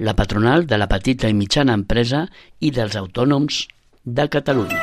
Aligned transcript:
la 0.00 0.16
patronal 0.16 0.64
de 0.66 0.78
la 0.80 0.88
petita 0.88 1.28
i 1.28 1.36
mitjana 1.36 1.76
empresa 1.76 2.24
i 2.64 2.70
dels 2.72 2.96
autònoms 2.96 3.66
de 4.04 4.26
Catalunya. 4.32 4.80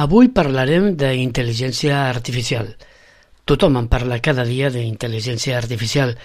Avui 0.00 0.32
parlarem 0.34 0.94
d'intel·ligència 0.98 2.00
artificial. 2.08 2.72
Tothom 3.44 3.76
en 3.78 3.92
parla 3.92 4.18
cada 4.24 4.48
dia 4.48 4.72
d'intel·ligència 4.72 5.60
artificial. 5.60 6.16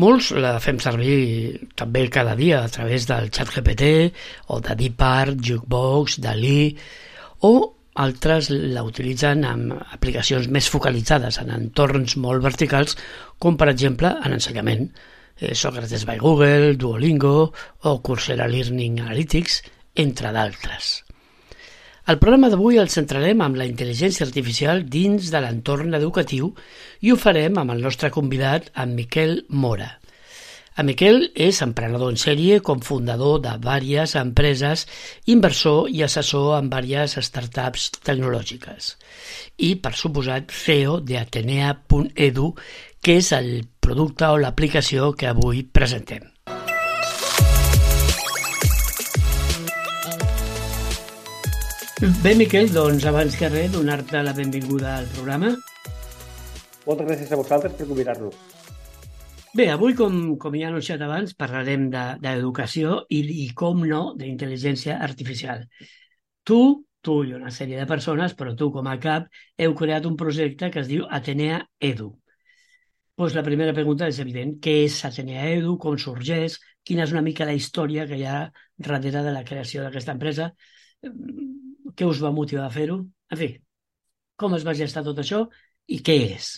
Molts 0.00 0.32
la 0.32 0.56
fem 0.64 0.80
servir 0.82 1.68
també 1.76 2.08
cada 2.08 2.34
dia 2.34 2.64
a 2.64 2.72
través 2.72 3.06
del 3.06 3.28
xat 3.28 3.52
GPT 3.52 4.10
o 4.48 4.58
de 4.64 4.74
DeepArt, 4.80 5.38
Jukebox, 5.38 6.18
Dalí 6.24 6.72
o 7.44 7.75
altres 8.02 8.50
la 8.52 8.84
utilitzen 8.86 9.44
amb 9.48 9.74
aplicacions 9.96 10.48
més 10.52 10.68
focalitzades 10.72 11.40
en 11.42 11.52
entorns 11.54 12.16
molt 12.20 12.44
verticals 12.44 12.96
com 13.42 13.56
per 13.60 13.70
exemple 13.72 14.12
en 14.22 14.36
ensenyament. 14.36 14.90
Eh, 15.36 15.54
Socrates 15.54 16.06
by 16.08 16.20
Google, 16.20 16.76
Duolingo 16.80 17.52
o 17.82 17.96
Coursera 18.02 18.48
Learning 18.48 19.00
Analytics, 19.04 19.62
entre 19.96 20.32
d'altres. 20.32 21.02
Al 22.06 22.20
programa 22.22 22.48
d'avui 22.52 22.76
el 22.78 22.92
centrarem 22.92 23.40
amb 23.42 23.56
la 23.58 23.66
intel·ligència 23.66 24.22
artificial 24.28 24.84
dins 24.86 25.32
de 25.32 25.40
l'entorn 25.42 25.96
educatiu 25.98 26.52
i 27.02 27.10
ho 27.10 27.16
farem 27.18 27.58
amb 27.58 27.74
el 27.74 27.82
nostre 27.82 28.12
convidat, 28.14 28.70
en 28.78 28.94
Miquel 28.94 29.40
Mora. 29.48 29.96
En 30.76 30.84
Miquel 30.84 31.30
és 31.40 31.56
emprenedor 31.64 32.10
en 32.12 32.18
sèrie, 32.20 32.58
com 32.60 32.82
fundador 32.84 33.38
de 33.40 33.54
diverses 33.56 34.18
empreses, 34.20 34.82
inversor 35.32 35.86
i 35.88 36.02
assessor 36.04 36.50
en 36.58 36.66
diverses 36.68 37.30
startups 37.30 37.86
tecnològiques. 38.04 38.90
I, 39.56 39.70
per 39.80 39.94
suposat, 39.96 40.52
CEO 40.52 40.98
d'Atenea.edu, 41.00 42.50
que 43.00 43.14
és 43.22 43.30
el 43.32 43.48
producte 43.80 44.28
o 44.28 44.36
l'aplicació 44.42 45.14
que 45.16 45.30
avui 45.30 45.62
presentem. 45.64 46.28
Bé, 52.20 52.34
Miquel, 52.36 52.68
doncs 52.74 53.08
abans 53.08 53.38
que 53.40 53.48
res, 53.48 53.72
donar-te 53.72 54.20
la 54.20 54.36
benvinguda 54.36 54.98
al 54.98 55.08
programa. 55.16 55.54
Moltes 56.84 57.08
gràcies 57.08 57.32
a 57.32 57.40
vosaltres 57.40 57.72
per 57.80 57.88
convidar-nos. 57.88 58.55
Bé, 59.56 59.70
avui, 59.72 59.94
com, 59.96 60.16
com 60.36 60.54
ja 60.58 60.66
he 60.66 60.68
anunciat 60.68 61.00
abans, 61.04 61.32
parlarem 61.42 61.86
de- 61.92 62.16
d'educació 62.20 62.96
i, 63.08 63.20
i, 63.44 63.46
com 63.56 63.78
no, 63.88 64.00
d'intel·ligència 64.18 64.98
artificial. 65.06 65.62
Tu, 66.44 66.58
tu 67.00 67.14
i 67.24 67.32
una 67.38 67.52
sèrie 67.58 67.78
de 67.80 67.86
persones, 67.88 68.34
però 68.36 68.52
tu 68.58 68.68
com 68.74 68.90
a 68.90 68.98
cap, 69.00 69.30
heu 69.56 69.74
creat 69.78 70.08
un 70.10 70.16
projecte 70.20 70.68
que 70.74 70.82
es 70.82 70.90
diu 70.90 71.06
Atenea 71.18 71.62
Edu. 71.90 72.10
Doncs 73.16 73.36
la 73.38 73.44
primera 73.46 73.72
pregunta 73.72 74.10
és 74.12 74.18
evident. 74.20 74.58
Què 74.60 74.74
és 74.84 74.98
Atenea 75.08 75.46
Edu? 75.54 75.78
Com 75.80 75.96
sorgeix? 75.96 76.58
Quina 76.84 77.06
és 77.06 77.14
una 77.16 77.24
mica 77.24 77.48
la 77.48 77.56
història 77.56 78.04
que 78.10 78.18
hi 78.20 78.26
ha 78.28 78.42
darrere 78.76 79.22
de 79.24 79.32
la 79.38 79.44
creació 79.46 79.86
d'aquesta 79.86 80.12
empresa? 80.18 80.50
Què 81.96 82.10
us 82.10 82.20
va 82.20 82.34
motivar 82.42 82.66
a 82.66 82.74
fer-ho? 82.76 82.98
En 83.32 83.40
fi, 83.40 83.48
com 84.36 84.58
es 84.58 84.68
va 84.68 84.76
gestar 84.76 85.06
tot 85.06 85.24
això 85.24 85.46
i 85.88 86.02
què 86.04 86.18
és? 86.36 86.52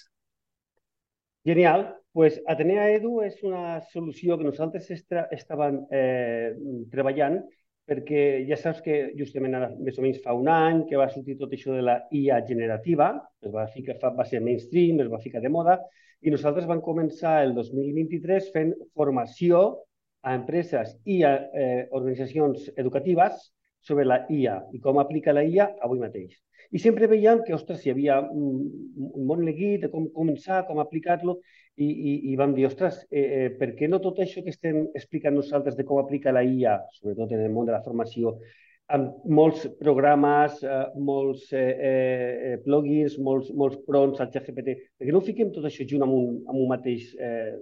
Genial. 1.47 1.87
Pues 2.19 2.41
Atenea 2.51 2.89
Edu 2.91 3.21
és 3.23 3.37
una 3.47 3.77
solució 3.93 4.35
que 4.39 4.43
nosaltres 4.43 4.89
estàvem 4.91 5.77
eh, 5.95 6.49
treballant 6.91 7.37
perquè 7.87 8.23
ja 8.49 8.57
saps 8.59 8.81
que 8.83 8.97
justament 9.21 9.55
ara, 9.55 9.69
més 9.79 10.01
o 10.01 10.03
menys 10.03 10.19
fa 10.25 10.35
un 10.35 10.51
any 10.51 10.81
que 10.89 10.99
va 10.99 11.07
sortir 11.13 11.37
tot 11.39 11.55
això 11.55 11.77
de 11.77 11.85
la 11.87 11.95
IA 12.11 12.41
generativa, 12.49 13.13
es 13.39 13.55
va, 13.55 13.69
ficar, 13.71 13.95
va 14.19 14.27
ser 14.27 14.41
mainstream, 14.43 14.99
es 15.05 15.13
va 15.13 15.23
ficar 15.23 15.45
de 15.45 15.53
moda, 15.59 15.77
i 16.19 16.33
nosaltres 16.35 16.67
vam 16.67 16.83
començar 16.89 17.37
el 17.45 17.55
2023 17.55 18.51
fent 18.57 18.75
formació 18.99 19.63
a 20.27 20.35
empreses 20.41 20.97
i 21.07 21.21
a 21.23 21.33
eh, 21.55 21.87
organitzacions 22.01 22.67
educatives 22.75 23.47
sobre 23.79 24.11
la 24.11 24.25
IA 24.27 24.59
i 24.75 24.83
com 24.83 24.99
aplica 24.99 25.31
la 25.39 25.47
IA 25.47 25.71
avui 25.87 26.03
mateix. 26.03 26.35
I 26.75 26.83
sempre 26.83 27.07
veiem 27.09 27.47
que, 27.47 27.55
ostres, 27.57 27.87
hi 27.87 27.95
havia 27.95 28.19
un, 28.21 28.59
un 29.07 29.31
bon 29.31 29.41
neguit 29.47 29.87
de 29.87 29.89
com 29.95 30.11
començar, 30.13 30.65
com 30.69 30.83
aplicar-lo, 30.83 31.39
i, 31.79 31.89
i, 31.89 32.15
i 32.33 32.37
vam 32.39 32.55
dir, 32.57 32.67
ostres, 32.69 33.01
eh, 33.11 33.25
eh, 33.25 33.51
per 33.59 33.73
què 33.79 33.89
no 33.91 34.01
tot 34.03 34.19
això 34.23 34.43
que 34.45 34.51
estem 34.55 34.81
explicant 34.99 35.37
nosaltres 35.37 35.77
de 35.79 35.87
com 35.87 36.01
aplica 36.03 36.35
la 36.35 36.43
IA, 36.43 36.79
sobretot 36.99 37.35
en 37.37 37.45
el 37.45 37.55
món 37.55 37.69
de 37.69 37.75
la 37.75 37.83
formació, 37.85 38.35
amb 38.97 39.25
molts 39.39 39.67
programes, 39.79 40.59
eh, 40.65 40.81
molts 41.11 41.53
eh, 41.53 41.65
eh, 41.91 42.57
plugins, 42.65 43.19
molts, 43.23 43.53
molts 43.63 43.79
prompts 43.87 44.25
al 44.25 44.33
ChatGPT, 44.35 44.77
per 44.99 45.07
què 45.09 45.15
no 45.15 45.25
fiquem 45.25 45.53
tot 45.55 45.69
això 45.69 45.87
junt 45.89 46.07
amb 46.07 46.19
un, 46.19 46.39
amb 46.49 46.59
un 46.65 46.71
mateix 46.73 47.13
eh, 47.15 47.55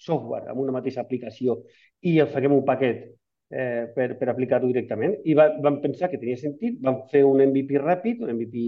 software, 0.00 0.48
amb 0.50 0.64
una 0.64 0.74
mateixa 0.78 1.04
aplicació, 1.04 1.60
i 2.00 2.18
el 2.24 2.30
farem 2.32 2.56
un 2.56 2.66
paquet 2.66 3.06
eh, 3.50 3.90
per, 3.94 4.14
per 4.18 4.30
aplicar-ho 4.30 4.70
directament. 4.70 5.16
I 5.26 5.34
va, 5.38 5.50
vam 5.62 5.80
pensar 5.82 6.08
que 6.10 6.20
tenia 6.22 6.38
sentit, 6.40 6.78
vam 6.86 7.02
fer 7.10 7.24
un 7.26 7.42
MVP 7.44 7.76
ràpid, 7.82 8.22
un 8.24 8.32
MVP 8.36 8.64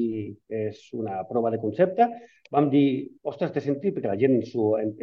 és 0.62 0.84
una 0.98 1.22
prova 1.28 1.54
de 1.54 1.62
concepte, 1.62 2.08
vam 2.52 2.68
dir, 2.72 2.86
ostres, 3.22 3.54
té 3.54 3.62
sentit, 3.64 3.94
perquè 3.96 4.10
la 4.10 4.20
gent 4.20 4.36
els, 4.40 4.52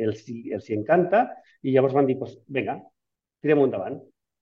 els, 0.05 0.23
els 0.29 0.69
hi 0.69 0.77
encanta, 0.77 1.25
i 1.63 1.73
llavors 1.73 1.95
vam 1.97 2.07
dir, 2.09 2.19
pues, 2.19 2.37
vinga, 2.47 2.77
tirem-ho 3.41 3.67
endavant. 3.67 3.99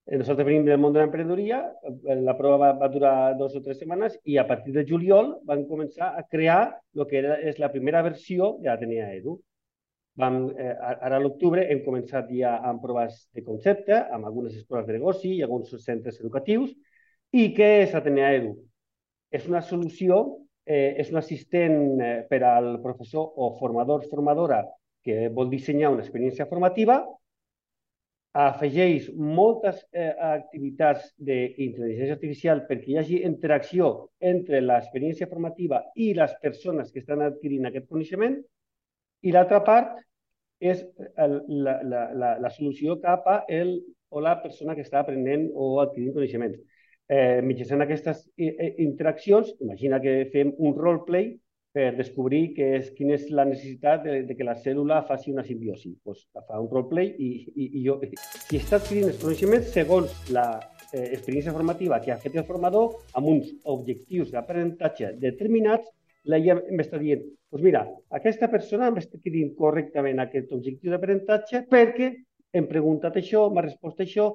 Eh, 0.07 0.17
Nosaltres 0.19 0.47
venim 0.47 0.65
del 0.67 0.79
món 0.81 0.95
de 0.95 1.01
l'emprenedoria, 1.01 1.61
eh, 1.87 2.17
la 2.23 2.35
prova 2.37 2.57
va, 2.61 2.71
va 2.81 2.91
durar 2.91 3.15
dues 3.39 3.55
o 3.59 3.63
tres 3.63 3.79
setmanes 3.81 4.17
i 4.25 4.37
a 4.39 4.47
partir 4.47 4.73
de 4.75 4.85
juliol 4.87 5.33
vam 5.47 5.65
començar 5.69 6.13
a 6.15 6.23
crear 6.31 6.61
el 6.95 7.07
que 7.09 7.19
era, 7.21 7.37
és 7.43 7.59
la 7.59 7.71
primera 7.73 8.03
versió 8.05 8.55
de 8.61 8.71
l'Atenea 8.71 9.11
Edu. 9.17 9.37
Vam, 10.17 10.38
eh, 10.57 10.73
ara 10.81 11.16
a 11.16 11.22
l'octubre 11.22 11.63
hem 11.69 11.83
començat 11.85 12.31
ja 12.33 12.55
amb 12.66 12.81
proves 12.81 13.19
de 13.38 13.44
concepte, 13.45 14.00
amb 14.16 14.25
algunes 14.25 14.55
escoles 14.57 14.88
de 14.88 14.95
negoci 14.95 15.35
i 15.35 15.44
alguns 15.45 15.75
centres 15.83 16.17
educatius. 16.23 16.72
I 17.38 17.51
què 17.53 17.67
és 17.83 17.94
Atenea 17.94 18.31
Edu? 18.39 18.56
És 19.29 19.45
una 19.51 19.61
solució, 19.61 20.17
eh, 20.66 20.95
és 21.03 21.11
un 21.13 21.22
assistent 21.22 22.01
eh, 22.01 22.25
per 22.29 22.41
al 22.50 22.79
professor 22.81 23.29
o 23.35 23.51
formador 23.59 24.07
formadora 24.09 24.63
que 25.06 25.29
vol 25.29 25.51
dissenyar 25.53 25.94
una 25.94 26.03
experiència 26.03 26.50
formativa, 26.50 26.97
afegeix 28.38 29.07
moltes 29.17 29.79
eh, 29.94 30.11
activitats 30.33 31.07
d'intel·ligència 31.17 32.17
artificial 32.17 32.66
perquè 32.67 32.91
hi 32.91 32.97
hagi 33.01 33.23
interacció 33.29 33.94
entre 34.33 34.61
l'experiència 34.66 35.29
formativa 35.29 35.85
i 35.95 36.11
les 36.17 36.35
persones 36.41 36.91
que 36.91 37.01
estan 37.06 37.23
adquirint 37.25 37.69
aquest 37.69 37.88
coneixement, 37.89 38.38
i 39.22 39.33
l'altra 39.33 39.63
part 39.66 39.97
és 40.59 40.81
el, 41.22 41.39
la, 41.66 41.78
la, 41.83 42.03
la, 42.13 42.33
la 42.41 42.51
solució 42.53 42.97
cap 43.01 43.28
a 43.29 43.44
el 43.50 43.78
o 44.09 44.22
la 44.23 44.38
persona 44.41 44.75
que 44.75 44.85
està 44.85 45.01
aprenent 45.01 45.50
o 45.53 45.78
adquirint 45.83 46.16
coneixements. 46.16 46.59
Eh, 47.07 47.39
mitjançant 47.44 47.83
aquestes 47.83 48.25
interaccions, 48.38 49.53
imagina 49.63 50.00
que 50.03 50.25
fem 50.33 50.53
un 50.57 50.75
roleplay 50.75 51.35
per 51.77 51.91
descobrir 51.95 52.56
que 52.56 52.68
és, 52.80 52.88
quina 52.97 53.13
és 53.15 53.27
la 53.30 53.45
necessitat 53.45 54.01
de, 54.03 54.15
de 54.27 54.36
que 54.36 54.47
la 54.47 54.56
cèl·lula 54.63 55.03
faci 55.07 55.31
una 55.33 55.45
simbiosi. 55.45 55.94
Pues, 56.03 56.24
fa 56.33 56.59
un 56.63 56.71
roleplay 56.71 57.12
i, 57.13 57.30
i, 57.53 57.68
i 57.80 57.83
jo, 57.86 58.00
si 58.47 58.59
està 58.59 58.80
adquirint 58.80 59.12
els 59.12 59.21
coneixements 59.21 59.69
segons 59.75 60.15
la 60.33 60.47
eh, 60.57 61.12
experiència 61.13 61.53
formativa 61.56 62.01
que 62.03 62.15
ha 62.15 62.19
fet 62.24 62.39
el 62.39 62.47
formador, 62.50 62.97
amb 63.19 63.31
uns 63.36 63.53
objectius 63.75 64.33
d'aprenentatge 64.33 65.13
determinats, 65.21 65.91
la 66.31 66.39
IA 66.41 66.57
m'està 66.75 67.00
dient, 67.01 67.24
doncs 67.51 67.63
mira, 67.63 67.83
aquesta 68.19 68.50
persona 68.51 68.89
m'està 68.91 69.18
adquirint 69.18 69.53
correctament 69.59 70.19
aquest 70.24 70.51
objectiu 70.56 70.91
d'aprenentatge 70.91 71.63
perquè 71.71 72.12
hem 72.56 72.68
preguntat 72.68 73.18
això, 73.19 73.47
m'ha 73.51 73.65
respost 73.65 74.03
això, 74.03 74.31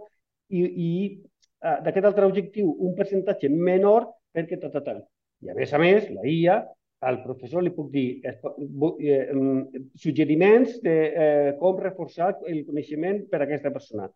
i, 0.52 0.62
i 0.62 0.90
eh, 1.08 1.78
d'aquest 1.84 2.08
altre 2.08 2.28
objectiu 2.28 2.72
un 2.86 2.94
percentatge 2.98 3.50
menor 3.52 4.08
perquè 4.32 4.58
tal, 4.60 4.72
tal, 4.74 4.86
tal. 4.86 5.02
I 5.42 5.52
a 5.52 5.56
més 5.58 5.72
a 5.74 5.80
més, 5.82 6.08
la 6.14 6.24
IA, 6.28 6.58
al 7.02 7.18
professor 7.24 7.64
li 7.64 7.72
puc 7.74 7.88
dir 7.90 8.22
es 8.28 8.36
eh, 8.38 9.32
mm, 9.34 9.86
suggeriments 9.98 10.78
de 10.84 10.96
eh, 11.10 11.54
com 11.58 11.80
reforçar 11.82 12.36
el 12.48 12.62
coneixement 12.68 13.24
per 13.30 13.40
a 13.40 13.46
aquesta 13.48 13.72
persona. 13.74 14.06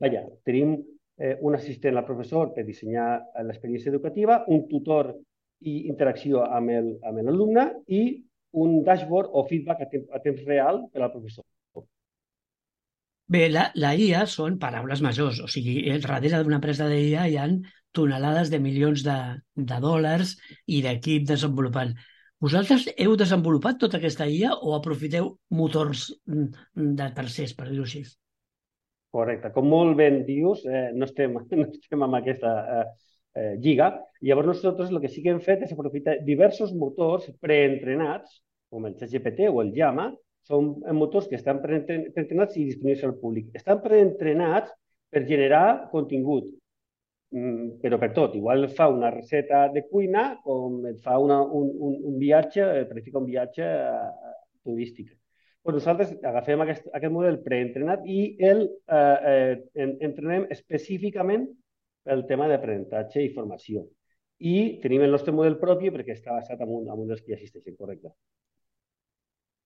Vaja, 0.00 0.24
tenim 0.48 0.78
eh, 1.20 1.36
un 1.44 1.56
assistent 1.58 2.00
al 2.00 2.06
professor 2.08 2.54
per 2.54 2.64
dissenyar 2.64 3.10
l'experiència 3.44 3.92
educativa, 3.92 4.40
un 4.48 4.64
tutor 4.70 5.12
i 5.60 5.76
interacció 5.92 6.44
amb 6.58 6.70
el- 6.76 6.92
amb 7.10 7.22
l'alumne 7.26 7.66
i 8.00 8.02
un 8.64 8.80
dashboard 8.84 9.30
o 9.32 9.44
feedback 9.52 9.82
a, 9.86 9.90
temps, 9.94 10.08
a 10.12 10.20
temps 10.28 10.44
real 10.52 10.84
per 10.92 11.02
al 11.06 11.12
professor. 11.16 11.44
Bé, 13.34 13.40
la, 13.54 13.62
la 13.82 13.90
IA 14.04 14.20
són 14.30 14.56
paraules 14.64 15.00
majors, 15.06 15.38
o 15.44 15.48
sigui, 15.54 15.74
darrere 16.06 16.40
d'una 16.46 16.58
empresa 16.58 16.88
d'IA 16.90 17.26
hi 17.30 17.36
han 17.44 17.54
tonelades 17.98 18.50
de 18.54 18.60
milions 18.66 19.04
de, 19.06 19.14
de 19.72 19.78
dòlars 19.86 20.34
i 20.78 20.80
d'equip 20.86 21.28
desenvolupant. 21.30 21.94
Vosaltres 22.46 22.88
heu 23.06 23.14
desenvolupat 23.22 23.78
tota 23.84 24.00
aquesta 24.00 24.26
IA 24.36 24.56
o 24.70 24.74
aprofiteu 24.80 25.30
motors 25.62 26.08
mm, 26.26 26.50
de 27.02 27.08
tercers, 27.20 27.54
per 27.60 27.70
dir-ho 27.70 27.86
així? 27.88 28.02
Correcte. 29.16 29.50
Com 29.54 29.66
molt 29.72 29.96
ben 29.98 30.20
dius, 30.26 30.60
eh, 30.70 30.82
no, 30.94 31.06
estem, 31.08 31.34
no 31.60 31.66
estem 31.68 32.04
amb 32.06 32.18
aquesta 32.20 32.52
eh, 32.76 32.84
eh, 33.34 33.56
lliga. 33.58 33.92
Llavors, 34.20 34.48
nosaltres 34.52 34.90
el 34.90 35.00
que 35.00 35.10
sí 35.12 35.22
que 35.24 35.32
hem 35.34 35.40
fet 35.44 35.64
és 35.66 35.72
aprofitar 35.74 36.18
diversos 36.26 36.72
motors 36.76 37.28
preentrenats, 37.42 38.40
com 38.70 38.86
el 38.86 38.96
ChatGPT 38.98 39.48
o 39.50 39.62
el 39.64 39.72
Llama, 39.76 40.10
són 40.46 40.72
motors 40.96 41.28
que 41.30 41.38
estan 41.38 41.60
preentrenats 41.62 42.56
i 42.56 42.66
disponibles 42.66 43.04
al 43.06 43.18
públic. 43.20 43.50
Estan 43.58 43.82
preentrenats 43.84 44.72
per 45.10 45.24
generar 45.28 45.90
contingut, 45.92 46.48
mm, 47.34 47.80
però 47.82 47.98
per 47.98 48.12
tot. 48.16 48.34
Igual 48.34 48.68
fa 48.74 48.88
una 48.88 49.10
recepta 49.10 49.68
de 49.74 49.86
cuina 49.88 50.40
com 50.44 50.84
et 50.86 51.00
fa 51.00 51.18
una, 51.18 51.40
un, 51.42 51.70
un, 51.88 51.96
un 52.12 52.18
viatge, 52.18 52.62
eh, 52.62 52.84
planifica 52.86 53.18
un 53.18 53.26
viatge 53.26 53.64
eh, 53.64 54.36
turístic. 54.64 55.16
Pues 55.62 55.76
nosaltres 55.76 56.14
agafem 56.24 56.62
aquest, 56.64 56.86
aquest 56.96 57.12
model 57.12 57.42
preentrenat 57.44 58.06
i 58.08 58.20
el 58.40 58.62
eh, 58.88 59.56
eh, 59.74 59.90
entrenem 60.00 60.46
específicament 60.50 61.50
pel 62.06 62.26
tema 62.28 62.48
d'aprenentatge 62.50 63.24
i 63.24 63.32
formació. 63.34 63.84
I 64.40 64.80
tenim 64.82 65.04
el 65.04 65.12
nostre 65.12 65.34
model 65.36 65.58
propi 65.60 65.92
perquè 65.92 66.16
està 66.16 66.32
basat 66.36 66.62
en 66.64 66.70
un, 66.72 66.88
en 66.88 67.02
un 67.02 67.10
dels 67.10 67.20
que 67.20 67.34
ja 67.34 67.38
existeixen, 67.38 67.76
correcte. 67.76 68.14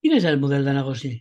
Quin 0.02 0.16
és 0.18 0.26
el 0.28 0.40
model 0.42 0.66
de 0.66 0.74
negoci? 0.76 1.14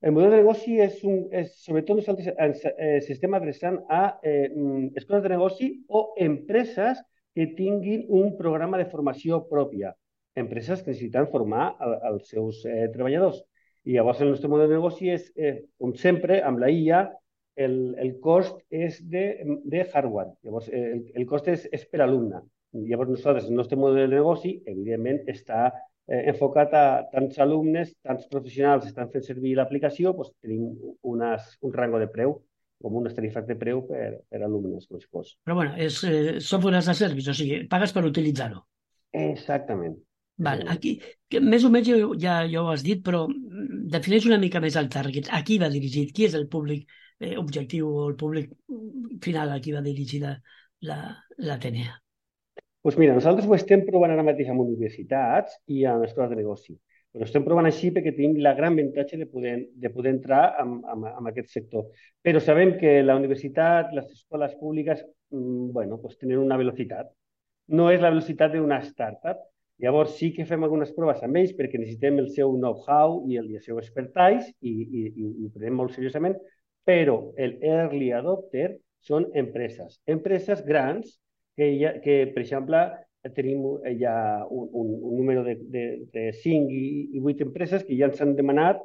El 0.00 0.12
model 0.14 0.30
de 0.30 0.38
negoci 0.38 0.76
és, 0.78 1.00
un, 1.02 1.24
és 1.34 1.50
sobretot 1.64 1.98
nosaltres 1.98 2.30
ens 2.38 2.60
eh, 2.70 3.00
s'estem 3.02 3.34
adreçant 3.34 3.80
a 3.90 4.02
eh, 4.22 4.46
mm, 4.46 4.92
escoles 5.00 5.24
de 5.24 5.32
negoci 5.32 5.70
o 5.90 6.04
empreses 6.22 7.00
que 7.34 7.48
tinguin 7.58 8.06
un 8.20 8.36
programa 8.38 8.78
de 8.78 8.86
formació 8.86 9.40
pròpia. 9.50 9.90
Empreses 10.38 10.84
que 10.84 10.92
necessiten 10.92 11.26
formar 11.32 11.72
a, 11.82 11.90
als 12.12 12.30
seus 12.30 12.62
eh, 12.62 12.86
treballadors. 12.94 13.42
I 13.90 13.96
llavors 13.96 14.22
el 14.22 14.30
nostre 14.30 14.50
model 14.52 14.70
de 14.70 14.78
negoci 14.78 15.10
és, 15.10 15.26
eh, 15.34 15.54
com 15.82 15.96
sempre, 15.98 16.38
amb 16.46 16.62
la 16.62 16.70
IA, 16.70 17.02
el, 17.64 17.74
el 17.98 18.14
cost 18.24 18.60
és 18.70 19.00
de, 19.12 19.24
de 19.64 19.84
hardware. 19.92 20.32
Llavors, 20.46 20.70
el, 20.74 21.04
el 21.14 21.26
cost 21.30 21.50
és, 21.52 21.66
és 21.74 21.84
per 21.90 22.02
alumne. 22.04 22.42
Llavors, 22.78 23.10
nosaltres, 23.10 23.48
el 23.48 23.56
nostre 23.58 23.78
model 23.80 24.06
de 24.06 24.16
negoci, 24.18 24.54
evidentment, 24.68 25.22
està 25.32 25.68
eh, 25.68 26.22
enfocat 26.32 26.74
a 26.76 26.84
tants 27.12 27.38
alumnes, 27.44 27.94
tants 28.04 28.28
professionals 28.32 28.88
estan 28.88 29.10
fent 29.12 29.24
servir 29.26 29.56
l'aplicació, 29.58 30.12
doncs 30.16 30.34
tenim 30.44 30.68
unes, 31.12 31.54
un 31.64 31.74
rango 31.74 32.00
de 32.02 32.10
preu, 32.12 32.38
com 32.82 32.98
unes 33.00 33.14
tarifes 33.16 33.46
de 33.48 33.56
preu 33.58 33.82
per, 33.88 34.10
per 34.30 34.42
alumnes, 34.44 34.86
com 34.86 35.00
si 35.00 35.08
fos. 35.10 35.34
Però 35.46 35.56
bueno, 35.58 35.74
és 35.80 36.02
eh, 36.06 36.38
software 36.44 36.78
as 36.78 36.92
a 36.92 36.96
service, 36.98 37.30
o 37.32 37.36
sigui, 37.36 37.64
pagues 37.70 37.94
per 37.96 38.04
utilitzar-ho. 38.06 38.62
Exactament. 39.18 39.96
Val, 40.38 40.62
aquí, 40.70 40.92
que 41.26 41.40
més 41.42 41.64
o 41.66 41.70
menys 41.74 41.88
ja, 42.22 42.44
ja, 42.46 42.60
ho 42.62 42.68
has 42.70 42.84
dit, 42.86 43.00
però 43.02 43.24
mm, 43.26 43.88
defineix 43.90 44.28
una 44.28 44.38
mica 44.38 44.62
més 44.62 44.76
el 44.78 44.90
target. 44.92 45.32
A 45.34 45.42
qui 45.42 45.58
va 45.58 45.72
dirigit? 45.72 46.12
Qui 46.14 46.28
és 46.28 46.36
el 46.38 46.46
públic 46.52 46.86
eh, 47.20 47.36
objectiu 47.38 47.88
o 47.88 48.08
el 48.08 48.16
públic 48.16 48.52
final 49.24 49.52
a 49.52 49.60
qui 49.60 49.74
va 49.74 49.82
dirigida 49.84 50.36
l'Atenea? 50.80 51.94
La, 51.94 52.02
pues 52.82 52.98
mira, 52.98 53.14
nosaltres 53.14 53.48
ho 53.48 53.56
estem 53.56 53.84
provant 53.86 54.14
ara 54.14 54.26
mateix 54.26 54.50
amb 54.52 54.62
universitats 54.62 55.58
i 55.66 55.84
amb 55.84 56.06
escoles 56.06 56.30
de 56.30 56.38
negoci. 56.38 56.78
Però 57.12 57.24
estem 57.24 57.44
provant 57.44 57.66
així 57.66 57.88
perquè 57.92 58.12
tenim 58.14 58.36
la 58.44 58.52
gran 58.54 58.76
avantatge 58.76 59.16
de 59.18 59.26
poder, 59.26 59.54
de 59.74 59.90
poder 59.90 60.12
entrar 60.14 60.42
en, 60.62 60.76
en, 60.92 61.06
en 61.08 61.30
aquest 61.30 61.50
sector. 61.54 61.88
Però 62.22 62.40
sabem 62.40 62.76
que 62.80 62.98
la 63.02 63.16
universitat, 63.18 63.94
les 63.96 64.10
escoles 64.12 64.54
públiques, 64.60 65.00
mmm, 65.32 65.70
bueno, 65.72 65.98
pues 66.02 66.18
tenen 66.20 66.38
una 66.38 66.58
velocitat. 66.60 67.08
No 67.74 67.88
és 67.92 68.04
la 68.04 68.12
velocitat 68.12 68.52
d'una 68.54 68.82
startup. 68.84 69.40
Llavors 69.82 70.16
sí 70.18 70.32
que 70.34 70.46
fem 70.46 70.64
algunes 70.66 70.90
proves 70.94 71.20
amb 71.22 71.38
ells 71.38 71.52
perquè 71.58 71.78
necessitem 71.78 72.18
el 72.22 72.30
seu 72.34 72.54
know-how 72.54 73.20
i, 73.30 73.38
el, 73.38 73.50
i 73.52 73.58
el 73.60 73.64
seu 73.64 73.78
expertise 73.78 74.50
i, 74.60 74.72
i, 74.72 75.02
i, 75.08 75.28
i 75.28 75.46
ho 75.46 75.52
prenem 75.54 75.76
molt 75.78 75.94
seriosament, 75.94 76.34
però 76.88 77.18
el 77.36 77.58
early 77.60 78.12
adopter 78.16 78.78
són 79.04 79.28
empreses. 79.36 80.00
Empreses 80.08 80.64
grans 80.64 81.18
que, 81.56 81.68
ha, 81.84 81.92
que 82.00 82.22
per 82.32 82.42
exemple, 82.44 82.80
tenim 83.36 83.64
ja 84.00 84.14
un, 84.48 84.68
un, 84.72 84.92
un 84.94 85.16
número 85.18 85.42
de, 85.44 85.58
de, 85.74 85.84
de 86.14 86.28
5 86.32 86.72
i, 86.72 86.84
i 87.18 87.20
8 87.20 87.48
empreses 87.48 87.84
que 87.84 87.96
ja 87.98 88.08
ens 88.08 88.22
han 88.24 88.32
demanat 88.38 88.80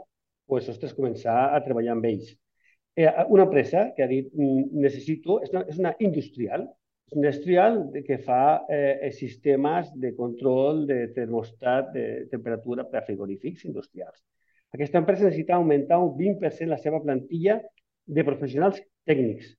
pues, 0.49 0.67
ostres, 0.69 0.95
començar 0.97 1.53
a 1.55 1.61
treballar 1.63 1.95
amb 1.95 2.07
ells. 2.09 2.33
Eh, 2.95 3.07
una 3.29 3.47
empresa 3.47 3.87
que 3.95 4.03
ha 4.03 4.09
dit 4.09 4.33
mm, 4.33 4.73
necessito, 4.83 5.39
és 5.45 5.53
una, 5.53 5.63
és 5.69 5.79
una 5.79 5.93
industrial, 6.03 6.67
és 7.07 7.15
una 7.15 7.29
industrial 7.29 7.79
que 8.05 8.19
fa 8.25 8.43
eh, 8.67 9.13
sistemes 9.15 9.93
de 10.03 10.11
control 10.17 10.83
de 10.89 10.99
termostat 11.15 11.93
de 11.95 12.05
temperatura 12.33 12.85
per 12.89 12.99
a 12.99 13.05
frigorífics 13.07 13.63
industrials. 13.69 14.19
Aquesta 14.73 14.99
empresa 14.99 15.29
necessita 15.29 15.55
augmentar 15.55 16.01
un 16.01 16.15
20% 16.17 16.67
la 16.69 16.81
seva 16.81 16.99
plantilla 17.01 17.59
de 18.05 18.23
professionals 18.27 18.79
tècnics 19.07 19.53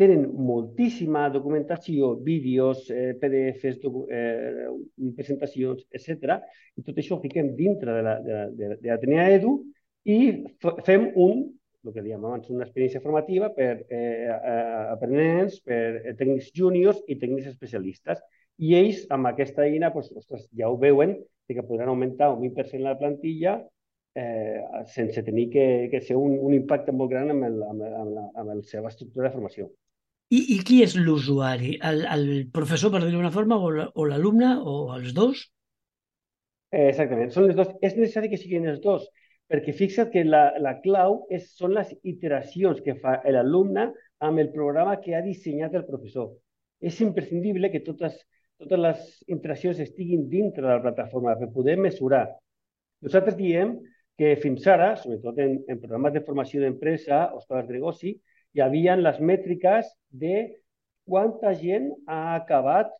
tenen 0.00 0.24
moltíssima 0.34 1.28
documentació, 1.30 2.14
vídeos, 2.18 2.88
eh, 2.90 3.14
PDFs, 3.20 3.78
eh, 4.10 4.68
presentacions, 5.14 5.84
etc. 5.94 6.40
I 6.76 6.82
tot 6.82 6.98
això 6.98 7.16
ho 7.16 7.22
fiquem 7.22 7.52
dintre 7.54 7.94
de 7.94 8.72
l'Atenea 8.82 9.28
Edu 9.36 9.60
i 10.04 10.18
fem 10.84 11.12
un, 11.14 11.44
el 11.84 11.92
que 11.92 12.02
dèiem 12.02 12.24
abans, 12.24 12.48
una 12.50 12.64
experiència 12.64 13.02
formativa 13.04 13.52
per 13.54 13.84
eh, 13.88 14.26
aprenents, 14.90 15.60
per 15.62 16.00
eh, 16.00 16.16
tècnics 16.18 16.50
júniors 16.56 16.98
i 17.06 17.18
tècnics 17.20 17.52
especialistes. 17.52 18.18
I 18.58 18.74
ells, 18.78 19.04
amb 19.14 19.30
aquesta 19.30 19.66
eina, 19.66 19.92
doncs, 19.94 20.10
ostres, 20.18 20.48
ja 20.58 20.70
ho 20.70 20.78
veuen, 20.80 21.18
que 21.46 21.62
podran 21.62 21.90
augmentar 21.92 22.32
un 22.32 22.40
20% 22.40 22.82
la 22.82 22.96
plantilla 22.98 23.58
eh, 24.14 24.60
sense 24.86 25.22
tenir 25.22 25.48
que, 25.50 25.88
que 25.90 26.00
ser 26.00 26.16
un, 26.16 26.36
un 26.38 26.54
impacte 26.54 26.92
molt 26.92 27.10
gran 27.10 27.32
amb, 27.34 27.48
el, 27.48 27.58
amb, 27.62 27.82
amb, 27.88 28.12
la, 28.14 28.28
amb 28.40 28.52
la 28.52 28.60
seva 28.68 28.92
estructura 28.92 29.28
de 29.28 29.34
formació. 29.34 29.70
I, 30.32 30.40
i 30.56 30.60
qui 30.66 30.80
és 30.82 30.94
l'usuari? 30.96 31.74
El, 31.84 32.04
el 32.10 32.24
professor, 32.54 32.92
per 32.92 33.02
dir-ho 33.02 33.18
d'una 33.18 33.34
forma, 33.34 33.58
o 33.60 34.06
l'alumne, 34.08 34.54
o 34.62 34.94
els 34.96 35.12
dos? 35.16 35.44
Eh, 36.74 36.88
exactament, 36.88 37.30
són 37.34 37.48
les 37.48 37.58
dos. 37.58 37.74
És 37.84 37.98
necessari 37.98 38.30
que 38.32 38.40
siguin 38.40 38.66
els 38.70 38.80
dos, 38.82 39.04
perquè 39.50 39.74
fixa't 39.76 40.10
que 40.14 40.24
la, 40.26 40.46
la 40.62 40.78
clau 40.82 41.20
és, 41.34 41.50
són 41.58 41.76
les 41.76 41.92
iteracions 42.02 42.80
que 42.82 42.96
fa 43.02 43.18
l'alumne 43.36 43.90
amb 44.24 44.40
el 44.42 44.50
programa 44.54 44.96
que 45.02 45.14
ha 45.14 45.22
dissenyat 45.22 45.76
el 45.76 45.84
professor. 45.86 46.32
És 46.80 46.98
imprescindible 47.04 47.70
que 47.70 47.84
totes, 47.84 48.16
totes 48.60 48.80
les 48.80 49.04
interaccions 49.36 49.82
estiguin 49.84 50.24
dintre 50.32 50.64
de 50.64 50.72
la 50.72 50.82
plataforma 50.82 51.36
per 51.38 51.52
poder 51.52 51.76
mesurar. 51.78 52.26
Nosaltres 53.04 53.36
diem 53.36 53.76
que 54.18 54.34
fins 54.42 54.66
ara, 54.70 54.94
sobretot 55.00 55.38
en, 55.42 55.56
en 55.68 55.80
programes 55.82 56.14
de 56.14 56.22
formació 56.26 56.62
d'empresa 56.62 57.24
o 57.34 57.40
escoles 57.40 57.66
de 57.68 57.78
negoci, 57.78 58.14
hi 58.54 58.62
havia 58.62 58.94
les 58.96 59.18
mètriques 59.20 59.88
de 60.24 60.36
quanta 61.08 61.52
gent 61.58 61.90
ha 62.06 62.36
acabat 62.36 62.92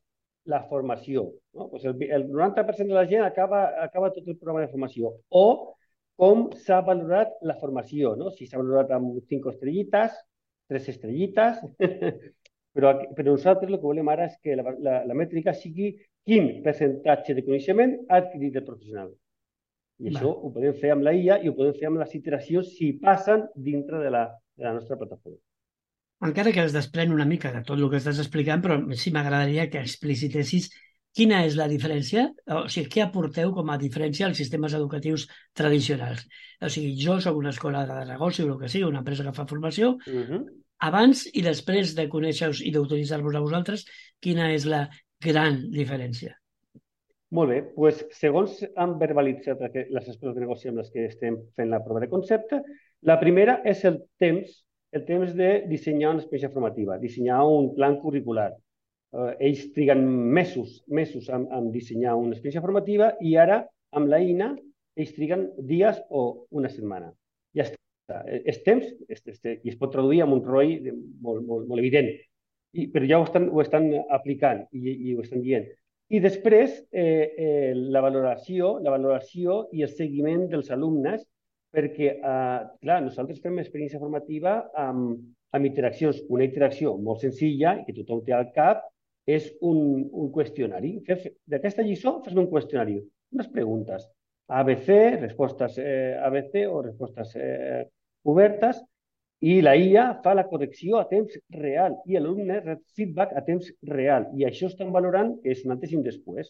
la 0.44 0.61
formació. 0.68 1.30
No? 1.54 1.68
Pues 1.71 1.85
el, 1.85 1.97
el 2.02 2.28
90% 2.28 2.92
de 2.92 2.99
la 2.99 3.06
gent 3.06 3.25
acaba, 3.25 3.64
acaba 3.83 4.12
tot 4.12 4.26
el 4.28 4.37
programa 4.37 4.64
de 4.64 4.73
formació. 4.73 5.14
O 5.30 5.75
com 6.21 6.49
s'ha 6.66 6.80
valorat 6.87 7.33
la 7.42 7.56
formació, 7.59 8.14
no? 8.18 8.30
si 8.30 8.47
s'ha 8.47 8.61
valorat 8.61 8.92
amb 8.94 9.18
5 9.30 9.54
estrellites, 9.54 10.18
3 10.71 10.90
estrellites, 10.94 11.62
però, 12.75 12.94
però 13.16 13.30
nosaltres 13.30 13.71
el 13.71 13.78
que 13.78 13.87
volem 13.87 14.11
ara 14.12 14.28
és 14.30 14.37
que 14.42 14.59
la, 14.59 14.76
la, 14.78 15.00
la 15.09 15.18
mètrica 15.18 15.54
sigui 15.56 15.94
quin 16.26 16.62
percentatge 16.64 17.37
de 17.37 17.44
coneixement 17.47 17.99
ha 18.09 18.23
adquirit 18.23 18.61
el 18.61 18.66
professional. 18.66 19.12
I 20.02 20.10
això 20.10 20.30
Va. 20.30 20.36
ho 20.46 20.52
podem 20.54 20.74
fer 20.80 20.92
amb 20.94 21.06
la 21.06 21.12
IA 21.14 21.40
i 21.42 21.50
ho 21.50 21.56
podem 21.56 21.74
fer 21.78 21.90
amb 21.90 22.00
les 22.02 22.14
iteracions 22.18 22.72
si 22.76 22.94
passen 23.02 23.44
dintre 23.54 24.00
de 24.02 24.10
la, 24.10 24.24
de 24.58 24.66
la 24.66 24.74
nostra 24.78 24.98
plataforma. 24.98 25.38
Encara 26.24 26.52
que 26.56 26.64
es 26.64 26.74
desprèn 26.74 27.12
una 27.12 27.26
mica 27.28 27.52
de 27.52 27.60
tot 27.66 27.78
el 27.78 27.90
que 27.92 28.00
estàs 28.00 28.18
explicant, 28.22 28.62
però 28.64 28.78
sí 28.98 29.12
m'agradaria 29.14 29.68
que 29.70 29.82
explicitessis 29.82 30.70
quina 31.14 31.44
és 31.46 31.54
la 31.58 31.66
diferència, 31.70 32.26
o 32.50 32.64
sigui, 32.74 32.88
què 32.90 33.04
aporteu 33.04 33.52
com 33.54 33.70
a 33.70 33.78
diferència 33.78 34.26
als 34.26 34.40
sistemes 34.40 34.74
educatius 34.74 35.28
tradicionals. 35.54 36.24
O 36.64 36.70
sigui, 36.72 36.94
jo 36.98 37.20
sóc 37.22 37.38
una 37.38 37.52
escola 37.54 37.84
de 37.90 38.00
negoci 38.08 38.42
o 38.42 38.50
el 38.50 38.60
que 38.62 38.70
sigui, 38.72 38.88
una 38.88 39.02
empresa 39.04 39.26
que 39.26 39.34
fa 39.36 39.46
formació, 39.46 39.94
uh 39.94 40.24
-huh. 40.28 40.40
abans 40.90 41.26
i 41.32 41.42
després 41.42 41.94
de 41.94 42.08
conèixer-vos 42.08 42.62
i 42.62 42.72
d'utilitzar-vos 42.72 43.34
a 43.34 43.44
vosaltres, 43.46 43.86
quina 44.20 44.50
és 44.52 44.66
la 44.66 44.88
gran 45.20 45.70
diferència? 45.70 46.34
Molt 47.34 47.50
bé, 47.50 47.56
doncs 47.74 48.02
segons 48.14 48.60
han 48.78 48.92
verbalitzat 49.00 49.62
les 49.74 50.10
escoles 50.10 50.36
de 50.36 50.42
negoci 50.44 50.70
amb 50.70 50.78
les 50.78 50.90
que 50.94 51.08
estem 51.08 51.40
fent 51.58 51.72
la 51.72 51.80
prova 51.82 52.02
de 52.04 52.08
concepte, 52.12 52.60
la 53.10 53.16
primera 53.18 53.56
és 53.66 53.82
el 53.88 53.96
temps, 54.22 54.52
el 54.94 55.02
temps 55.08 55.32
de 55.34 55.48
dissenyar 55.70 56.12
una 56.12 56.22
experiència 56.22 56.52
formativa, 56.52 57.00
dissenyar 57.02 57.40
un 57.50 57.72
plan 57.74 57.98
curricular. 58.04 58.52
Eh, 58.54 59.32
ells 59.48 59.66
triguen 59.74 60.04
mesos, 60.38 60.78
mesos 60.86 61.28
en, 61.28 61.48
en 61.58 61.72
dissenyar 61.74 62.14
una 62.20 62.36
experiència 62.36 62.62
formativa 62.62 63.10
i 63.20 63.34
ara, 63.46 63.64
amb 63.98 64.12
l'eina, 64.12 64.52
ells 64.94 65.14
triguen 65.18 65.48
dies 65.58 65.98
o 66.10 66.46
una 66.54 66.70
setmana. 66.70 67.10
Ja 67.58 67.66
està. 67.66 68.20
És 68.44 68.60
temps 68.62 68.84
és, 69.08 69.22
és, 69.26 69.40
i 69.64 69.72
es 69.72 69.78
pot 69.80 69.90
traduir 69.90 70.22
amb 70.22 70.36
un 70.36 70.42
ROI 70.44 70.76
molt, 70.84 71.42
molt, 71.42 71.66
molt 71.66 71.80
evident. 71.80 72.12
I, 72.74 72.86
però 72.94 73.08
ja 73.10 73.18
ho 73.18 73.26
estan, 73.26 73.48
ho 73.50 73.62
estan 73.62 73.88
aplicant 74.12 74.68
i, 74.70 74.92
i 75.08 75.14
ho 75.14 75.24
estan 75.24 75.42
dient. 75.42 75.66
I 76.14 76.21
després, 76.23 76.75
eh, 76.92 77.35
eh, 77.44 77.71
la 77.75 78.00
valoració, 78.04 78.75
la 78.85 78.92
valoració 78.94 79.64
i 79.75 79.83
el 79.83 79.90
seguiment 79.90 80.44
dels 80.52 80.71
alumnes, 80.71 81.25
perquè, 81.75 82.11
eh, 82.14 82.59
clar, 82.83 83.00
nosaltres 83.02 83.40
fem 83.42 83.59
experiència 83.59 83.99
formativa 83.99 84.52
amb, 84.78 85.16
amb 85.56 85.66
interaccions. 85.66 86.21
Una 86.28 86.47
interacció 86.47 86.94
molt 87.09 87.25
senzilla 87.25 87.80
que 87.87 87.97
tothom 87.97 88.23
té 88.26 88.37
al 88.37 88.52
cap 88.54 88.85
és 89.26 89.49
un, 89.61 89.80
un 90.12 90.30
qüestionari. 90.37 90.92
D'aquesta 91.50 91.83
lliçó 91.83 92.21
fes 92.23 92.37
un 92.37 92.47
qüestionari, 92.52 93.00
unes 93.35 93.50
preguntes. 93.56 94.06
ABC, 94.61 94.90
respostes 95.23 95.78
eh, 95.80 96.14
ABC 96.21 96.66
o 96.68 96.83
respostes 96.85 97.33
eh, 97.40 97.83
obertes, 98.28 98.83
i 99.44 99.60
la 99.60 99.74
IA 99.76 100.04
fa 100.24 100.32
la 100.38 100.46
correcció 100.48 100.98
a 100.98 101.06
temps 101.08 101.34
real 101.52 101.98
i 102.08 102.16
l'alumne 102.16 102.60
rep 102.62 102.84
feedback 102.96 103.34
a 103.36 103.42
temps 103.44 103.66
real. 103.90 104.30
I 104.38 104.46
això 104.48 104.70
estan 104.70 104.92
valorant 104.94 105.34
que 105.42 105.52
és 105.52 105.64
un 105.66 105.74
antes 105.74 105.92
i 105.92 105.98
un 105.98 106.04
després, 106.06 106.48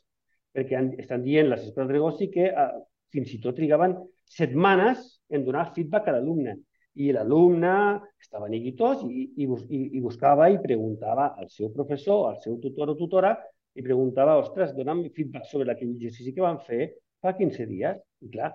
perquè 0.54 0.78
estan 1.02 1.24
dient 1.24 1.50
les 1.50 1.64
escoles 1.64 1.90
de 1.90 1.96
negoci 1.96 2.28
que 2.34 2.50
eh, 2.52 2.68
fins 3.14 3.32
i 3.34 3.40
tot 3.42 3.58
trigaven 3.58 3.96
setmanes 4.30 5.02
en 5.30 5.42
donar 5.46 5.72
feedback 5.74 6.08
a 6.08 6.14
l'alumne 6.16 6.58
i 6.94 7.10
l'alumne 7.10 7.74
estava 8.22 8.48
neguitós 8.50 9.02
i, 9.08 9.24
i, 9.42 9.48
i, 9.48 9.80
i 9.98 10.02
buscava 10.04 10.46
i 10.52 10.60
preguntava 10.62 11.32
al 11.34 11.50
seu 11.50 11.72
professor, 11.74 12.28
al 12.28 12.38
seu 12.44 12.60
tutor 12.62 12.92
o 12.92 12.96
tutora, 12.98 13.34
i 13.74 13.82
preguntava, 13.82 14.36
ostres, 14.38 14.70
dona'm 14.76 15.02
feedback 15.16 15.48
sobre 15.50 15.72
aquell 15.72 15.90
exercici 15.96 16.30
que 16.34 16.44
van 16.44 16.60
fer 16.62 16.92
fa 17.18 17.34
15 17.34 17.66
dies. 17.66 17.98
I 18.22 18.30
clar, 18.30 18.52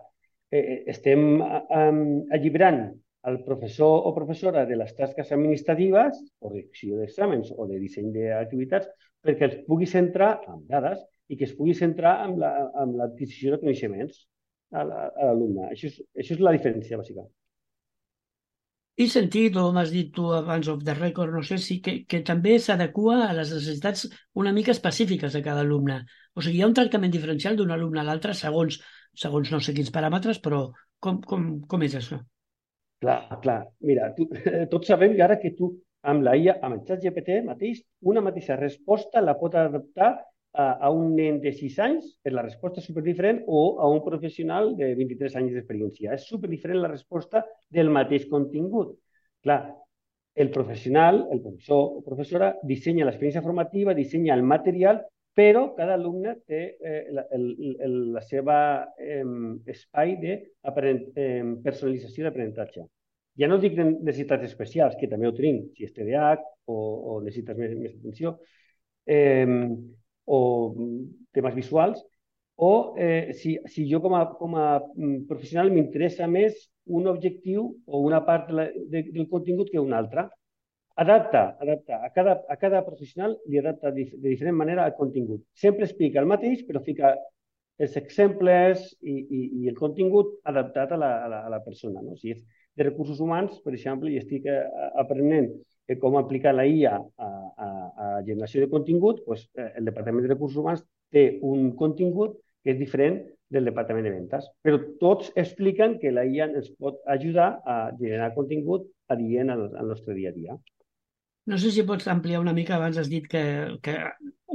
eh, 0.50 0.64
eh 0.64 0.80
estem 0.96 1.42
eh, 1.44 1.92
alliberant 2.38 2.86
al 3.28 3.44
professor 3.44 4.08
o 4.08 4.14
professora 4.16 4.66
de 4.66 4.78
les 4.80 4.94
tasques 4.96 5.32
administratives, 5.36 6.20
correcció 6.40 7.00
d'exàmens 7.00 7.52
o 7.56 7.68
de 7.68 7.80
disseny 7.82 8.14
d'activitats, 8.16 8.88
perquè 9.24 9.50
els 9.50 9.58
pugui 9.68 9.88
centrar 9.90 10.38
en 10.48 10.64
dades 10.70 11.02
i 11.28 11.38
que 11.38 11.46
es 11.50 11.56
pugui 11.58 11.76
centrar 11.76 12.16
en 12.26 12.38
l'adquisició 12.40 13.52
la, 13.52 13.58
de 13.58 13.62
coneixements 13.66 14.24
a 14.72 14.86
l'alumne. 14.86 15.68
Això, 15.74 15.90
és, 15.92 16.00
això 16.16 16.38
és 16.38 16.42
la 16.46 16.56
diferència 16.56 16.98
bàsica. 17.02 17.26
He 19.00 19.06
sentit, 19.08 19.56
o 19.56 19.70
m'has 19.76 19.94
dit 19.96 20.10
tu 20.16 20.26
abans 20.36 20.68
of 20.72 20.82
the 20.84 20.96
record, 20.98 21.32
no 21.32 21.44
sé 21.50 21.58
si, 21.64 21.78
que, 21.84 22.02
que 22.10 22.20
també 22.30 22.58
s'adequa 22.60 23.22
a 23.30 23.36
les 23.38 23.54
necessitats 23.56 24.10
una 24.42 24.52
mica 24.56 24.74
específiques 24.76 25.36
de 25.36 25.44
cada 25.46 25.64
alumne. 25.64 26.02
O 26.36 26.44
sigui, 26.44 26.60
hi 26.60 26.66
ha 26.66 26.72
un 26.72 26.76
tractament 26.76 27.14
diferencial 27.14 27.56
d'un 27.56 27.72
alumne 27.76 28.02
a 28.02 28.08
l'altre 28.10 28.36
segons, 28.36 28.82
segons 29.16 29.54
no 29.56 29.62
sé 29.64 29.76
quins 29.78 29.94
paràmetres, 29.96 30.44
però 30.44 30.66
com, 31.00 31.22
com, 31.24 31.48
com 31.72 31.88
és 31.88 31.96
això? 32.02 32.20
Clar, 33.00 33.40
clar. 33.42 33.60
Mira, 33.80 34.10
tu, 34.16 34.28
tots 34.74 34.90
sabem 34.92 35.16
que 35.16 35.24
ara 35.24 35.40
que 35.40 35.54
tu 35.56 35.72
amb 36.12 36.24
la 36.28 36.36
IA, 36.40 36.58
amb 36.64 36.78
el 36.78 36.82
xat 36.88 37.04
GPT 37.06 37.40
mateix, 37.48 37.82
una 38.12 38.24
mateixa 38.26 38.58
resposta 38.60 39.24
la 39.24 39.36
pot 39.40 39.56
adaptar 39.56 40.10
a, 40.54 40.66
a 40.88 40.90
un 40.92 41.14
nen 41.16 41.40
de 41.44 41.54
6 41.56 41.78
anys, 41.86 42.10
per 42.24 42.34
la 42.36 42.44
resposta 42.46 42.82
és 42.82 42.88
superdiferent, 42.90 43.44
o 43.48 43.62
a 43.80 43.90
un 43.92 44.02
professional 44.06 44.74
de 44.80 44.94
23 45.00 45.38
anys 45.42 45.56
d'experiència. 45.56 46.16
És 46.18 46.28
superdiferent 46.32 46.82
la 46.84 46.92
resposta 46.92 47.44
del 47.70 47.92
mateix 47.94 48.28
contingut. 48.32 48.98
Clar, 49.46 49.62
el 50.40 50.52
professional, 50.56 51.26
el 51.32 51.42
professor 51.44 52.00
o 52.00 52.04
professora, 52.06 52.54
dissenya 52.64 53.08
l'experiència 53.08 53.46
formativa, 53.46 53.96
dissenya 53.96 54.36
el 54.36 54.44
material, 54.44 55.02
però 55.36 55.74
cada 55.76 55.96
alumne 55.96 56.36
té 56.48 56.62
eh, 56.84 57.02
la, 57.16 57.26
el, 57.36 57.50
el, 57.80 57.98
la 58.16 58.22
seva 58.26 58.58
eh, 59.00 59.24
espai 59.72 60.16
de 60.22 60.34
eh, 60.36 61.44
personalització 61.64 62.26
d'aprenentatge. 62.26 62.86
Ja 63.40 63.48
no 63.48 63.60
dic 63.62 63.78
necessitats 63.80 64.44
especials, 64.50 64.98
que 65.00 65.08
també 65.08 65.30
ho 65.30 65.36
tenim, 65.36 65.62
si 65.76 65.88
és 65.88 65.94
TDAH 65.96 66.42
o, 66.68 66.76
o 66.76 67.20
necessites 67.24 67.58
més, 67.58 67.76
més 67.80 67.94
atenció, 67.96 68.36
eh, 69.08 69.48
o 70.30 70.40
mm, 70.76 71.06
temes 71.34 71.56
visuals, 71.56 72.02
o 72.60 72.96
eh, 73.00 73.32
si, 73.34 73.56
si 73.72 73.86
jo 73.88 74.02
com 74.04 74.18
a, 74.18 74.26
com 74.36 74.58
a 74.60 74.68
mm, 74.82 75.24
professional 75.30 75.72
m'interessa 75.72 76.28
més 76.28 76.68
un 77.00 77.08
objectiu 77.08 77.70
o 77.88 78.02
una 78.04 78.20
part 78.28 78.50
de 78.50 78.58
la, 78.58 78.66
de, 78.92 79.06
del 79.14 79.30
contingut 79.32 79.72
que 79.72 79.80
una 79.80 79.98
altra. 80.02 80.28
Adapta, 81.00 81.56
adapta. 81.64 82.04
A 82.04 82.10
cada, 82.12 82.34
a 82.50 82.56
cada 82.60 82.84
professional 82.84 83.38
li 83.48 83.60
adapta 83.60 83.92
de, 83.96 84.04
diferent 84.24 84.58
manera 84.60 84.86
el 84.90 84.96
contingut. 84.98 85.46
Sempre 85.56 85.86
explica 85.88 86.20
el 86.20 86.28
mateix, 86.28 86.66
però 86.68 86.82
fica 86.84 87.14
els 87.80 87.94
exemples 87.96 88.82
i, 89.00 89.14
i, 89.16 89.42
i 89.62 89.70
el 89.72 89.78
contingut 89.78 90.34
adaptat 90.52 90.92
a 90.92 90.98
la, 91.00 91.12
a 91.24 91.30
la, 91.32 91.40
a 91.48 91.54
la 91.54 91.62
persona. 91.64 92.04
No? 92.04 92.18
Si 92.20 92.34
és 92.34 92.42
de 92.76 92.88
recursos 92.90 93.22
humans, 93.24 93.62
per 93.64 93.72
exemple, 93.78 94.12
i 94.12 94.20
estic 94.20 94.50
eh, 94.52 94.60
aprenent 95.00 95.48
com 96.02 96.18
aplicar 96.20 96.52
la 96.54 96.66
IA 96.68 96.98
a, 97.00 97.30
a, 97.66 97.68
a 98.06 98.08
generació 98.28 98.66
de 98.66 98.70
contingut, 98.74 99.22
doncs, 99.26 99.48
el 99.80 99.88
Departament 99.88 100.28
de 100.28 100.34
Recursos 100.34 100.60
Humans 100.62 100.84
té 101.16 101.24
un 101.42 101.72
contingut 101.80 102.36
que 102.64 102.76
és 102.76 102.78
diferent 102.82 103.22
del 103.50 103.66
Departament 103.72 104.06
de 104.06 104.12
Ventes. 104.14 104.52
Però 104.62 104.82
tots 105.02 105.32
expliquen 105.40 105.96
que 106.04 106.12
la 106.14 106.28
IA 106.28 106.50
ens 106.52 106.70
pot 106.78 107.00
ajudar 107.16 107.48
a 107.66 107.80
generar 108.04 108.34
contingut 108.36 108.92
adient 109.16 109.56
al, 109.56 109.66
al 109.80 109.96
nostre 109.96 110.14
dia 110.20 110.30
a 110.30 110.38
dia. 110.38 110.60
No 111.50 111.58
sé 111.58 111.72
si 111.74 111.86
pots 111.88 112.08
ampliar 112.12 112.42
una 112.44 112.54
mica, 112.54 112.76
abans 112.76 113.00
has 113.02 113.08
dit 113.10 113.26
que, 113.30 113.42
que 113.86 113.96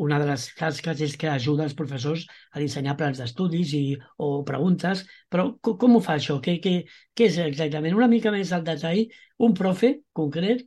una 0.04 0.18
de 0.20 0.26
les 0.28 0.44
tasques 0.58 1.00
és 1.06 1.16
que 1.18 1.30
ajuda 1.30 1.64
els 1.66 1.74
professors 1.78 2.26
a 2.52 2.62
dissenyar 2.62 2.96
plans 2.98 3.18
d'estudis 3.18 3.72
i, 3.78 3.82
o 4.22 4.28
preguntes, 4.46 5.04
però 5.30 5.48
com, 5.64 5.78
com 5.80 5.96
ho 5.96 6.02
fa 6.04 6.18
això? 6.18 6.38
Què, 6.44 6.58
què, 6.62 6.74
què 7.14 7.28
és 7.30 7.40
exactament? 7.46 7.96
Una 7.98 8.10
mica 8.10 8.32
més 8.34 8.52
al 8.54 8.66
detall, 8.66 9.02
un 9.46 9.56
profe 9.58 9.96
concret 10.20 10.66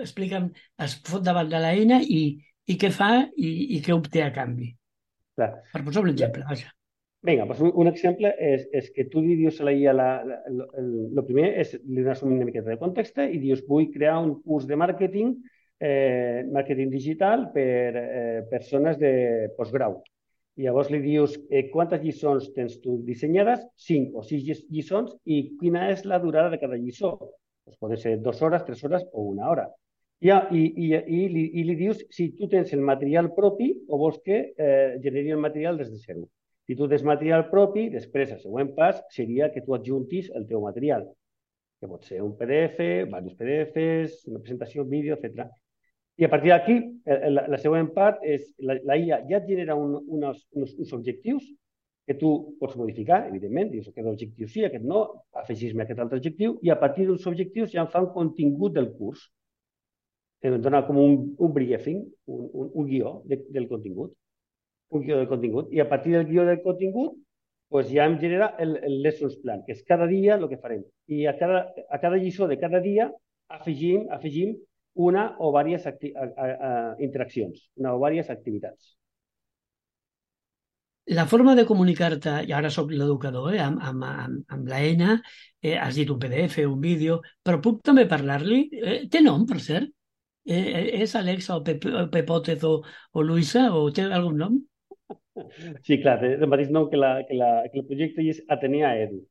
explica'm, 0.00 0.50
es 0.84 0.98
fot 1.08 1.24
davant 1.24 1.50
de 1.52 1.60
l'eina 1.60 2.00
i, 2.02 2.22
i 2.68 2.78
què 2.80 2.92
fa 2.94 3.10
i, 3.36 3.50
i 3.76 3.80
què 3.84 3.96
obté 3.96 4.24
a 4.24 4.32
canvi. 4.34 4.72
Clar. 5.36 5.52
Per 5.72 5.84
posar 5.84 6.04
un 6.04 6.12
exemple, 6.12 6.44
vaja. 6.48 6.72
Vinga, 7.22 7.44
doncs 7.46 7.60
un, 7.62 7.70
un 7.78 7.88
exemple 7.88 8.32
és, 8.42 8.62
és 8.74 8.88
que 8.94 9.04
tu 9.10 9.20
li 9.22 9.36
dius 9.38 9.60
a 9.62 9.66
la 9.68 9.72
IA, 9.78 9.92
la, 9.94 10.06
la, 10.26 10.38
el, 10.50 10.62
el, 10.80 11.20
primer 11.28 11.52
és 11.62 11.76
li 11.78 12.02
dones 12.02 12.22
una 12.26 12.48
miqueta 12.48 12.72
de 12.72 12.80
context 12.80 13.20
i 13.22 13.38
dius 13.38 13.62
vull 13.68 13.86
crear 13.94 14.16
un 14.18 14.32
curs 14.42 14.66
de 14.66 14.78
màrqueting, 14.80 15.36
eh, 15.78 16.42
màrqueting 16.56 16.90
digital 16.90 17.46
per 17.54 18.00
eh, 18.00 18.40
persones 18.50 18.98
de 18.98 19.12
postgrau. 19.58 20.00
I 20.58 20.66
llavors 20.66 20.90
li 20.90 20.98
dius 21.06 21.38
eh, 21.46 21.68
quantes 21.70 22.02
lliçons 22.02 22.50
tens 22.58 22.74
tu 22.82 22.98
dissenyades, 23.06 23.62
5 23.86 24.18
o 24.18 24.26
6 24.26 24.66
lliçons, 24.74 25.14
i 25.22 25.40
quina 25.62 25.86
és 25.94 26.02
la 26.04 26.18
durada 26.26 26.50
de 26.50 26.58
cada 26.58 26.82
lliçó. 26.82 27.14
Pues 27.62 27.78
poden 27.78 28.02
ser 28.02 28.18
dues 28.18 28.42
hores, 28.42 28.66
tres 28.66 28.82
hores 28.82 29.06
o 29.12 29.30
una 29.30 29.46
hora. 29.48 29.70
Ja, 30.26 30.42
i, 30.50 30.66
i, 30.74 30.92
i, 30.98 31.24
li, 31.30 31.48
i 31.54 31.68
li 31.70 31.78
dius 31.78 32.02
si 32.10 32.32
tu 32.34 32.50
tens 32.50 32.74
el 32.74 32.82
material 32.82 33.30
propi 33.38 33.72
o 33.86 34.02
vols 34.02 34.18
que 34.26 34.48
eh, 34.58 34.98
generi 35.02 35.38
el 35.38 35.50
material 35.50 35.78
des 35.78 35.94
de 35.94 36.02
zero. 36.02 36.26
Si 36.66 36.76
tu 36.78 36.86
tens 36.88 37.02
material 37.02 37.48
propi, 37.50 37.88
després 37.90 38.30
el 38.34 38.40
següent 38.42 38.70
pas 38.76 39.00
seria 39.14 39.50
que 39.54 39.64
tu 39.66 39.74
adjuntis 39.74 40.30
el 40.38 40.46
teu 40.46 40.62
material, 40.62 41.08
que 41.82 41.90
pot 41.90 42.06
ser 42.06 42.20
un 42.22 42.36
PDF, 42.38 42.78
diversos 43.08 43.34
PDFs, 43.40 44.28
una 44.30 44.42
presentació, 44.44 44.84
un 44.84 44.92
vídeo, 44.92 45.18
etc. 45.18 45.48
I 46.20 46.28
a 46.28 46.30
partir 46.30 46.52
d'aquí, 46.52 46.76
la, 47.34 47.48
la 47.50 47.58
següent 47.58 47.90
part 47.96 48.22
és 48.22 48.46
la, 48.62 48.76
la 48.86 48.98
IA 49.00 49.18
ja 49.26 49.40
et 49.40 49.48
genera 49.48 49.74
un, 49.74 49.96
unos, 50.06 50.44
uns, 50.54 50.76
uns 50.78 50.94
objectius 50.94 51.48
que 52.06 52.14
tu 52.18 52.30
pots 52.60 52.76
modificar, 52.78 53.24
evidentment, 53.28 53.70
dius 53.72 53.88
aquest 53.90 54.08
objectiu 54.10 54.48
sí, 54.50 54.64
aquest 54.66 54.86
no, 54.86 55.02
afegis-me 55.42 55.84
aquest 55.84 56.02
altre 56.02 56.18
objectiu, 56.18 56.56
i 56.62 56.70
a 56.70 56.78
partir 56.78 57.06
dels 57.08 57.26
objectius 57.30 57.74
ja 57.74 57.82
em 57.82 57.90
fa 57.90 58.02
un 58.02 58.10
contingut 58.14 58.74
del 58.78 58.90
curs. 58.94 59.26
Ens 60.42 60.62
dona 60.62 60.82
com 60.86 60.98
un, 60.98 61.18
un 61.38 61.52
briefing, 61.54 62.02
un, 62.26 62.46
un, 62.50 62.72
un 62.82 62.88
guió 62.90 63.20
de, 63.30 63.38
del 63.54 63.68
contingut, 63.70 64.14
un 64.92 65.04
guió 65.04 65.18
del 65.18 65.28
contingut, 65.28 65.72
i 65.72 65.80
a 65.80 65.88
partir 65.88 66.16
del 66.16 66.28
guió 66.28 66.46
del 66.48 66.62
contingut 66.64 67.18
pues 67.72 67.88
ja 67.88 68.04
em 68.04 68.18
genera 68.20 68.50
el, 68.60 68.76
el 68.84 68.98
lessons 69.00 69.38
plan, 69.40 69.62
que 69.64 69.72
és 69.72 69.80
cada 69.88 70.04
dia 70.06 70.34
el 70.36 70.44
que 70.50 70.58
farem. 70.60 70.82
I 71.08 71.24
a 71.30 71.32
cada, 71.38 71.62
a 71.88 71.98
cada 72.02 72.18
lliçó 72.20 72.44
de 72.50 72.58
cada 72.60 72.82
dia 72.84 73.06
afegim, 73.48 74.04
afegim 74.12 74.58
una 74.94 75.30
o 75.40 75.48
diverses 75.56 75.86
a, 75.88 75.94
a, 76.20 76.48
a, 76.52 76.72
interaccions, 77.00 77.70
una 77.80 77.94
o 77.94 78.02
diverses 78.02 78.34
activitats. 78.34 78.90
La 81.16 81.24
forma 81.26 81.54
de 81.56 81.64
comunicar-te, 81.66 82.34
i 82.46 82.52
ara 82.54 82.70
sóc 82.70 82.92
l'educador, 82.92 83.54
eh, 83.56 83.62
amb, 83.64 83.80
amb, 83.88 84.04
amb, 84.04 84.52
amb 84.54 84.68
l'eina, 84.68 85.16
eh, 85.62 85.78
has 85.80 85.96
dit 85.96 86.12
un 86.12 86.20
PDF, 86.20 86.66
un 86.68 86.84
vídeo, 86.84 87.22
però 87.42 87.58
puc 87.64 87.80
també 87.88 88.04
parlar-li? 88.10 88.60
Eh, 88.82 88.98
té 89.08 89.24
nom, 89.24 89.48
per 89.48 89.58
cert? 89.64 89.88
Eh, 90.44 90.60
eh, 90.60 90.84
és 91.06 91.16
Alexa 91.16 91.56
o 91.56 91.64
Pep 91.64 92.30
o, 92.36 92.74
o 93.12 93.22
Luisa 93.22 93.64
o 93.72 93.88
té 93.96 94.04
algun 94.04 94.38
nom? 94.44 94.60
Sí, 95.86 95.98
clar, 96.02 96.18
té 96.20 96.34
el 96.36 96.48
mateix 96.50 96.72
nom 96.72 96.88
que, 96.90 96.98
la, 97.00 97.14
que, 97.28 97.36
la, 97.38 97.52
que 97.72 97.80
el 97.80 97.86
projecte 97.88 98.24
i 98.24 98.32
és 98.32 98.42
Atenea 98.52 98.94
Edu. 99.04 99.22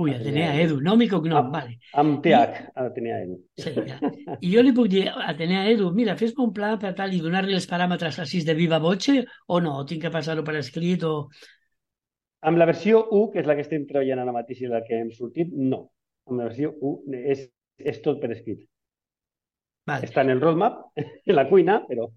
Ui, 0.00 0.12
Atenea, 0.14 0.52
Edu, 0.62 0.78
nom 0.80 1.00
i 1.02 1.08
cognom, 1.10 1.36
amb, 1.40 1.52
vale. 1.52 1.74
Amb 2.00 2.20
TH, 2.24 2.60
Atenea 2.78 3.18
Edu. 3.24 3.36
Sí, 3.60 3.72
ja. 3.74 3.98
I 4.38 4.52
jo 4.54 4.62
li 4.64 4.72
puc 4.76 4.88
dir, 4.92 5.04
Atenea 5.10 5.64
Edu, 5.72 5.90
mira, 5.96 6.14
fes-me 6.16 6.46
un 6.46 6.52
pla 6.56 6.76
per 6.80 6.94
tal 6.96 7.12
i 7.12 7.20
donar-li 7.20 7.56
els 7.58 7.68
paràmetres 7.68 8.20
així 8.22 8.40
de 8.46 8.54
viva 8.56 8.78
voce 8.80 9.18
o 9.48 9.60
no? 9.60 9.74
O 9.82 9.86
tinc 9.90 10.06
que 10.06 10.12
passar-ho 10.14 10.46
per 10.46 10.56
escrit 10.62 11.04
o... 11.04 11.14
Amb 12.48 12.56
la 12.56 12.70
versió 12.70 13.02
1, 13.10 13.26
que 13.34 13.42
és 13.42 13.48
la 13.50 13.58
que 13.58 13.66
estem 13.66 13.84
treballant 13.88 14.22
ara 14.22 14.32
mateix 14.32 14.62
i 14.62 14.70
la 14.70 14.80
que 14.86 14.96
hem 14.96 15.10
sortit, 15.12 15.50
no. 15.52 15.88
Amb 16.30 16.38
la 16.38 16.48
versió 16.48 16.72
1 16.94 17.20
és, 17.34 17.44
és 17.92 18.00
tot 18.06 18.22
per 18.22 18.30
escrit. 18.32 18.62
Vale. 19.90 20.06
Està 20.06 20.22
en 20.24 20.32
el 20.32 20.40
roadmap, 20.40 20.86
en 21.28 21.36
la 21.36 21.48
cuina, 21.50 21.82
però... 21.90 22.08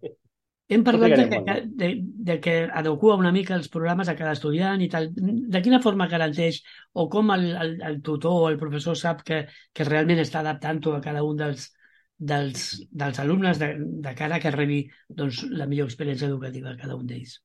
Hem 0.74 0.84
parlat 0.86 1.14
de 1.20 1.28
que, 1.30 1.56
de, 1.82 1.90
de 2.30 2.36
que 2.42 2.56
adequa 2.82 3.18
una 3.20 3.32
mica 3.36 3.56
els 3.56 3.70
programes 3.74 4.10
a 4.10 4.16
cada 4.18 4.34
estudiant 4.38 4.82
i 4.82 4.90
tal. 4.92 5.10
De 5.14 5.62
quina 5.66 5.82
forma 5.84 6.10
garanteix 6.12 6.62
o 6.98 7.08
com 7.14 7.32
el, 7.36 7.48
el, 7.66 7.74
el 7.92 8.02
tutor 8.06 8.42
o 8.42 8.52
el 8.52 8.60
professor 8.62 8.98
sap 9.00 9.24
que, 9.28 9.44
que 9.74 9.88
realment 9.88 10.22
està 10.24 10.42
adaptant-ho 10.42 10.98
a 10.98 11.02
cada 11.04 11.24
un 11.28 11.40
dels, 11.40 11.70
dels, 12.18 12.68
dels 12.92 13.20
alumnes 13.24 13.60
de, 13.62 13.74
de 14.06 14.16
cara 14.18 14.40
que 14.44 14.54
rebi 14.56 14.84
doncs, 15.10 15.44
la 15.52 15.68
millor 15.70 15.92
experiència 15.92 16.30
educativa 16.30 16.74
a 16.74 16.80
cada 16.80 16.98
un 17.00 17.06
d'ells? 17.10 17.40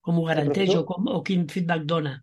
Com 0.00 0.18
ho 0.18 0.26
garanteix 0.26 0.72
professor- 0.72 0.84
o, 0.84 0.88
com, 0.88 1.08
o 1.16 1.22
quin 1.26 1.46
feedback 1.48 1.86
dona? 1.88 2.18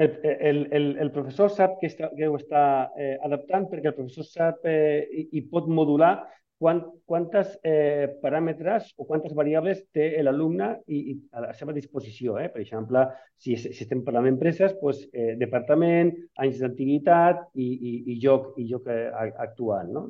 El, 0.00 0.14
el, 0.24 0.58
el, 0.72 0.84
el 1.02 1.10
professor 1.12 1.50
sap 1.52 1.74
que, 1.80 1.90
està, 1.90 2.08
que 2.16 2.28
ho 2.28 2.36
està 2.38 2.62
eh, 2.96 3.16
adaptant 3.26 3.66
perquè 3.68 3.90
el 3.90 3.96
professor 3.98 4.24
sap 4.24 4.64
eh, 4.64 5.04
i, 5.12 5.26
i 5.36 5.42
pot 5.50 5.66
modular 5.68 6.14
quant, 6.60 6.80
quantes 7.08 7.54
eh, 7.64 8.06
paràmetres 8.20 8.90
o 9.00 9.06
quantes 9.08 9.32
variables 9.36 9.80
té 9.96 10.10
l'alumne 10.22 10.68
i, 10.92 10.98
i 11.12 11.14
a 11.32 11.46
la 11.46 11.54
seva 11.56 11.72
disposició. 11.72 12.36
Eh? 12.36 12.50
Per 12.52 12.60
exemple, 12.60 13.06
si, 13.40 13.56
si 13.56 13.72
estem 13.72 14.04
parlant 14.04 14.28
d'empreses, 14.28 14.76
doncs, 14.82 15.06
eh, 15.14 15.32
departament, 15.40 16.12
anys 16.44 16.60
d'antiguitat 16.60 17.46
i, 17.56 17.68
i, 17.72 17.92
i 18.12 18.18
lloc, 18.20 18.52
i 18.60 18.68
lloc 18.68 18.90
eh, 18.92 19.08
actual. 19.46 19.88
No? 19.94 20.06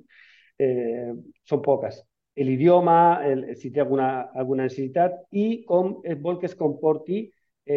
Eh, 0.59 1.14
són 1.47 1.62
poques. 1.62 2.02
L'idioma, 2.40 2.99
si 3.59 3.71
té 3.75 3.83
alguna, 3.83 4.11
alguna 4.38 4.66
necessitat 4.66 5.19
i 5.37 5.62
com 5.69 5.99
es 6.09 6.19
vol 6.23 6.38
que 6.40 6.49
es 6.49 6.54
comporti 6.57 7.26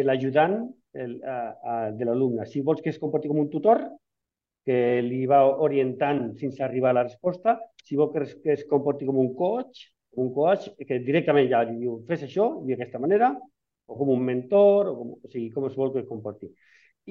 l'ajudant 0.06 0.62
de 0.94 2.06
l'alumne. 2.06 2.46
Si 2.48 2.62
vols 2.64 2.80
que 2.80 2.94
es 2.94 3.00
comporti 3.02 3.28
com 3.28 3.42
un 3.42 3.50
tutor, 3.52 3.82
que 4.64 4.76
li 5.04 5.24
va 5.30 5.42
orientant 5.66 6.30
fins 6.40 6.60
a 6.60 6.66
arribar 6.66 6.92
a 6.92 6.98
la 7.00 7.06
resposta. 7.06 7.58
Si 7.84 7.98
vol 8.00 8.12
que 8.12 8.22
es, 8.24 8.34
que 8.42 8.54
es 8.56 8.64
comporti 8.70 9.06
com 9.08 9.18
un 9.20 9.34
coach, 9.36 9.88
un 10.20 10.30
coach 10.34 10.70
que 10.88 11.00
directament 11.04 11.50
ja 11.50 11.64
li 11.66 11.76
diu 11.82 11.98
fes 12.08 12.24
això, 12.26 12.48
d'aquesta 12.64 13.00
manera, 13.02 13.34
o 13.86 13.98
com 13.98 14.14
un 14.14 14.24
mentor, 14.24 14.88
o, 14.88 14.94
com, 14.96 15.12
o 15.20 15.32
sigui, 15.32 15.50
com 15.52 15.68
es 15.68 15.76
vol 15.76 15.92
que 15.92 16.04
es 16.04 16.08
comporti. 16.08 16.50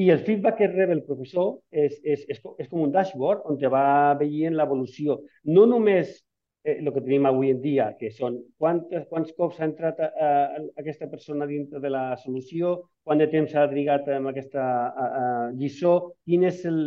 I 0.02 0.10
el 0.10 0.24
feedback 0.26 0.58
que 0.58 0.70
rep 0.72 0.90
el 0.96 1.04
professor 1.06 1.60
és, 1.70 2.00
és, 2.02 2.24
és, 2.26 2.40
és 2.42 2.70
com 2.70 2.82
un 2.82 2.94
dashboard 2.94 3.44
on 3.50 3.60
te 3.62 3.70
va 3.70 4.16
veient 4.18 4.56
l'evolució. 4.58 5.20
No 5.46 5.68
només 5.70 6.16
eh, 6.64 6.78
el 6.80 6.92
que 6.94 7.04
tenim 7.04 7.28
avui 7.28 7.52
en 7.54 7.62
dia, 7.62 7.92
que 8.00 8.12
són 8.12 8.40
quantes, 8.58 9.06
quants 9.12 9.32
cops 9.38 9.60
ha 9.60 9.68
entrat 9.70 10.00
a, 10.00 10.10
a, 10.10 10.30
a 10.64 10.82
aquesta 10.82 11.10
persona 11.12 11.48
dintre 11.50 11.82
de 11.84 11.92
la 11.92 12.06
solució, 12.24 12.76
quant 13.04 13.20
de 13.20 13.30
temps 13.32 13.56
ha 13.56 13.68
trigat 13.72 14.08
amb 14.16 14.32
aquesta 14.32 14.64
a, 14.88 15.08
a, 15.08 15.26
lliçó, 15.60 15.96
quina 16.26 16.50
és 16.52 16.64
el, 16.70 16.86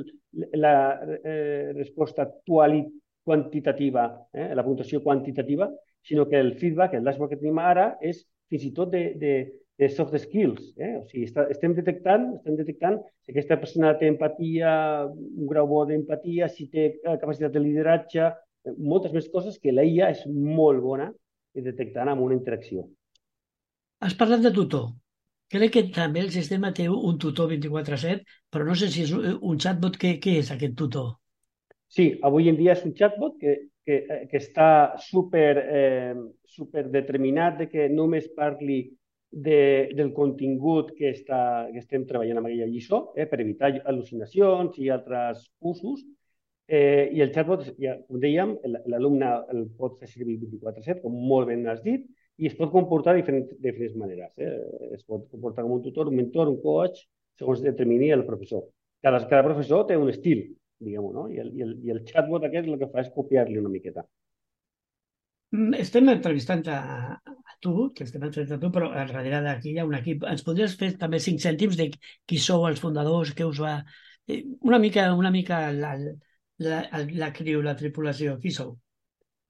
la 0.56 0.76
eh, 1.22 1.72
resposta 1.76 2.28
quali, 2.46 2.84
quantitativa, 3.26 4.06
eh, 4.32 4.52
la 4.54 4.64
puntuació 4.64 5.02
quantitativa, 5.02 5.68
sinó 6.06 6.28
que 6.28 6.38
el 6.38 6.54
feedback, 6.54 6.94
el 6.94 7.04
dashboard 7.04 7.34
que 7.34 7.40
tenim 7.40 7.58
ara, 7.58 7.96
és 8.00 8.22
fins 8.48 8.66
i 8.68 8.72
tot 8.74 8.92
de, 8.92 9.02
de, 9.18 9.32
de 9.76 9.88
soft 9.90 10.14
skills. 10.22 10.70
Eh? 10.78 10.92
O 11.00 11.04
sigui, 11.10 11.26
està, 11.26 11.48
estem 11.52 11.74
detectant, 11.74 12.28
estem 12.38 12.56
detectant 12.60 13.00
si 13.26 13.34
aquesta 13.34 13.58
persona 13.58 13.96
té 13.98 14.06
empatia, 14.12 14.70
un 15.10 15.50
grau 15.50 15.66
bo 15.72 15.82
d'empatia, 15.88 16.48
si 16.48 16.68
té 16.70 16.86
eh, 16.92 17.16
capacitat 17.18 17.56
de 17.56 17.64
lideratge, 17.64 18.28
eh, 18.30 18.45
moltes 18.78 19.14
més 19.14 19.28
coses 19.32 19.58
que 19.62 19.74
la 19.74 19.84
IA 19.86 20.10
és 20.14 20.22
molt 20.26 20.82
bona 20.84 21.10
detectant 21.56 22.10
amb 22.12 22.22
una 22.26 22.36
interacció. 22.36 22.86
Has 24.04 24.16
parlat 24.18 24.42
de 24.44 24.52
tutor. 24.52 24.90
Crec 25.52 25.72
que 25.76 25.84
també 25.94 26.20
el 26.24 26.32
sistema 26.34 26.72
té 26.74 26.88
un 26.90 27.20
tutor 27.22 27.48
24-7, 27.52 28.24
però 28.50 28.66
no 28.66 28.74
sé 28.74 28.90
si 28.90 29.04
és 29.06 29.12
un 29.14 29.60
chatbot. 29.62 29.96
Què, 30.02 30.16
què 30.22 30.40
és 30.42 30.50
aquest 30.52 30.74
tutor? 30.78 31.14
Sí, 31.86 32.10
avui 32.26 32.50
en 32.50 32.58
dia 32.58 32.74
és 32.74 32.82
un 32.84 32.94
chatbot 32.98 33.36
que, 33.40 33.54
que, 33.86 34.00
que 34.30 34.40
està 34.42 34.68
super, 34.98 35.52
eh, 35.62 36.14
super 36.56 36.88
determinat 36.90 37.60
de 37.62 37.68
que 37.70 37.86
només 37.92 38.26
parli 38.36 38.80
de, 39.30 39.60
del 39.94 40.12
contingut 40.16 40.90
que, 40.98 41.12
està, 41.14 41.40
que 41.70 41.78
estem 41.82 42.06
treballant 42.08 42.42
amb 42.42 42.50
aquella 42.50 42.68
lliçó, 42.70 43.02
eh, 43.14 43.28
per 43.30 43.40
evitar 43.44 43.70
al·lucinacions 43.84 44.78
i 44.82 44.90
altres 44.90 45.46
usos. 45.60 46.02
Eh, 46.66 47.10
I 47.14 47.22
el 47.22 47.32
chatbot, 47.34 47.62
ja, 47.78 47.94
com 48.08 48.18
dèiem, 48.22 48.56
l'alumne 48.90 49.28
el 49.54 49.66
pot 49.78 50.00
fer 50.00 50.08
servir 50.10 50.38
24-7, 50.40 50.98
com 51.04 51.14
molt 51.30 51.46
ben 51.50 51.62
has 51.70 51.82
dit, 51.84 52.06
i 52.42 52.48
es 52.50 52.56
pot 52.58 52.72
comportar 52.72 53.14
de 53.14 53.22
diferents, 53.22 53.52
de 53.52 53.70
diferents 53.70 53.94
maneres. 54.00 54.32
Eh? 54.36 54.50
Es 54.98 55.04
pot 55.06 55.28
comportar 55.30 55.64
com 55.64 55.76
un 55.76 55.84
tutor, 55.84 56.10
un 56.10 56.18
mentor, 56.18 56.50
un 56.50 56.58
coach, 56.64 57.04
segons 57.38 57.62
determini 57.62 58.10
el 58.10 58.26
professor. 58.26 58.66
Cada, 59.04 59.22
cada 59.30 59.46
professor 59.46 59.86
té 59.86 59.96
un 59.96 60.10
estil, 60.10 60.42
diguem-ho, 60.82 61.12
no? 61.14 61.26
I 61.30 61.40
el, 61.44 61.54
i, 61.54 61.64
el, 61.64 61.74
I 61.86 61.94
el 61.94 62.02
chatbot 62.08 62.44
aquest 62.48 62.68
el 62.68 62.80
que 62.82 62.90
fa 62.92 63.04
és 63.04 63.12
copiar-li 63.14 63.62
una 63.62 63.72
miqueta. 63.72 64.04
Estem 65.78 66.10
entrevistant 66.10 66.66
a, 66.74 66.80
a 67.22 67.54
tu, 67.62 67.92
que 67.94 68.04
estem 68.04 68.24
entrevistant 68.26 68.58
a 68.58 68.64
tu, 68.64 68.72
però 68.74 68.90
darrere 68.92 69.38
d'aquí 69.44 69.76
hi 69.76 69.78
ha 69.78 69.86
un 69.86 69.94
equip. 69.96 70.26
Ens 70.28 70.42
podries 70.44 70.74
fer 70.80 70.90
també 70.98 71.22
cinc 71.22 71.40
cèntims 71.44 71.78
de 71.78 71.92
qui 71.94 72.42
sou 72.42 72.66
els 72.68 72.82
fundadors, 72.82 73.32
què 73.38 73.46
us 73.46 73.62
va... 73.62 73.78
Una 74.66 74.80
mica, 74.82 75.06
una 75.14 75.30
mica 75.30 75.68
la, 75.70 75.92
la, 76.64 76.82
la, 76.92 77.30
criu, 77.36 77.62
la 77.64 77.76
tripulació, 77.78 78.36
qui 78.42 78.52
sou? 78.54 78.74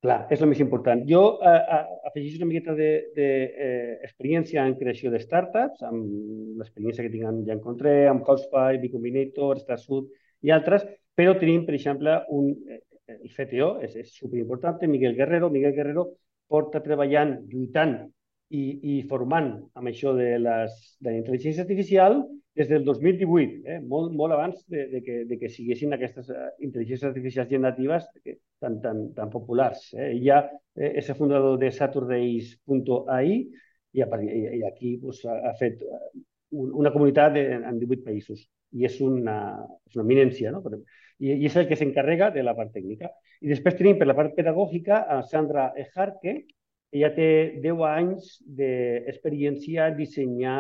Clar, 0.05 0.19
és 0.31 0.43
el 0.43 0.51
més 0.51 0.61
important. 0.63 1.01
Jo 1.09 1.23
eh, 1.41 1.79
afegeixo 2.09 2.39
una 2.39 2.49
miqueta 2.51 2.75
d'experiència 2.77 4.61
de, 4.61 4.65
eh, 4.65 4.71
en 4.71 4.77
creació 4.79 5.11
de 5.11 5.21
startups, 5.23 5.83
amb 5.89 6.61
l'experiència 6.61 7.07
que 7.07 7.13
tinc 7.15 7.27
amb 7.31 7.47
Jan 7.49 7.63
Contré, 7.65 7.97
amb 8.11 8.27
Housefly, 8.27 8.83
Bicombinator, 8.83 9.63
StarSud 9.63 10.13
i 10.47 10.53
altres, 10.55 10.85
però 11.17 11.35
tenim, 11.41 11.65
per 11.67 11.75
exemple, 11.79 12.19
un, 12.37 12.53
el 13.09 13.33
CTO, 13.33 13.73
és, 13.87 13.97
és 14.03 14.13
superimportant, 14.21 14.85
Miguel 14.91 15.17
Guerrero. 15.17 15.51
Miguel 15.51 15.75
Guerrero 15.75 16.11
porta 16.47 16.83
treballant, 16.85 17.39
lluitant 17.51 17.97
i, 18.55 18.65
i 18.93 18.97
formant 19.11 19.53
amb 19.75 19.91
això 19.91 20.13
de, 20.17 20.37
les, 20.39 20.75
de 21.01 21.11
la 21.11 21.21
intel·ligència 21.21 21.65
artificial 21.65 22.21
des 22.57 22.71
del 22.71 22.85
2018, 22.87 23.57
eh? 23.69 23.81
molt, 23.85 24.15
molt 24.17 24.33
abans 24.33 24.63
de, 24.73 24.87
de, 24.93 25.03
que, 25.05 25.17
de 25.29 25.37
que 25.41 25.51
siguessin 25.53 25.93
aquestes 25.93 26.31
uh, 26.33 26.47
intel·ligències 26.65 27.11
artificials 27.11 27.51
generatives 27.51 28.07
tan, 28.63 28.79
tan, 28.81 29.03
tan 29.19 29.33
populars. 29.33 29.91
Eh? 29.93 30.15
Ja 30.25 30.41
eh, 30.75 30.95
és 31.03 31.11
el 31.13 31.19
fundador 31.19 31.59
de 31.61 31.71
Saturdays.ai 31.75 33.35
i, 33.37 34.01
i, 34.01 34.63
aquí 34.65 34.97
pues, 35.03 35.21
ha, 35.29 35.53
fet 35.61 35.85
un, 35.85 36.73
una 36.73 36.93
comunitat 36.95 37.37
de, 37.37 37.45
en 37.59 37.83
18 37.83 38.07
països 38.07 38.47
i 38.73 38.89
és 38.89 38.97
una, 39.05 39.37
és 39.89 39.99
una 39.99 40.07
eminència, 40.07 40.53
no? 40.53 40.63
I, 41.21 41.33
i 41.33 41.47
és 41.49 41.55
el 41.57 41.69
que 41.69 41.77
s'encarrega 41.77 42.31
de 42.33 42.43
la 42.45 42.57
part 42.57 42.73
tècnica. 42.73 43.13
I 43.45 43.53
després 43.53 43.77
tenim 43.77 44.01
per 44.01 44.09
la 44.09 44.17
part 44.17 44.33
pedagògica 44.37 45.05
a 45.13 45.23
Sandra 45.29 45.71
Ejarque, 45.77 46.39
ella 46.97 47.13
té 47.15 47.29
10 47.63 47.85
anys 47.89 48.35
d'experiència 48.59 49.89
en 49.91 49.97
dissenyar 49.99 50.59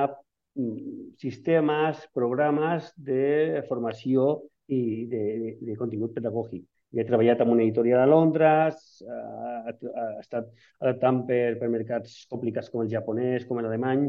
sistemes, 1.20 2.00
programes 2.16 2.88
de 2.96 3.62
formació 3.68 4.30
i 4.72 5.04
de, 5.10 5.22
de, 5.42 5.52
de 5.68 5.76
contingut 5.76 6.14
pedagògic. 6.16 6.64
I 6.94 7.02
he 7.02 7.04
treballat 7.06 7.42
amb 7.42 7.52
una 7.52 7.64
editorial 7.64 8.04
a 8.04 8.08
Londres, 8.08 9.02
ha, 9.04 9.72
ha 9.72 10.06
estat 10.22 10.48
adaptant 10.80 11.24
per, 11.28 11.58
per 11.60 11.70
mercats 11.72 12.22
complicats 12.30 12.70
com 12.72 12.84
el 12.84 12.90
japonès, 12.92 13.44
com 13.46 13.60
l'alemany. 13.60 14.06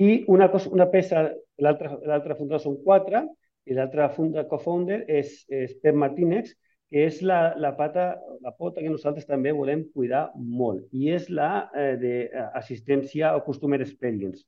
I 0.00 0.10
una, 0.32 0.48
cosa, 0.50 0.70
una 0.74 0.88
peça, 0.90 1.26
l'altre 1.60 2.38
fundador 2.38 2.62
són 2.62 2.78
quatre, 2.86 3.24
i 3.64 3.76
l'altre 3.76 4.08
co-founder 4.50 5.04
és, 5.08 5.36
és 5.48 5.76
Pep 5.80 5.96
Martínez, 5.96 6.52
que 6.94 7.08
és 7.08 7.16
la, 7.26 7.56
la, 7.58 7.72
pata, 7.74 8.04
la 8.38 8.52
pota 8.54 8.78
que 8.78 8.90
nosaltres 8.92 9.26
també 9.26 9.50
volem 9.50 9.80
cuidar 9.90 10.28
molt, 10.38 10.84
i 10.94 11.08
és 11.10 11.26
la 11.26 11.64
eh, 11.74 11.96
d'assistència 11.98 13.32
o 13.34 13.40
Customer 13.42 13.80
Experience. 13.82 14.44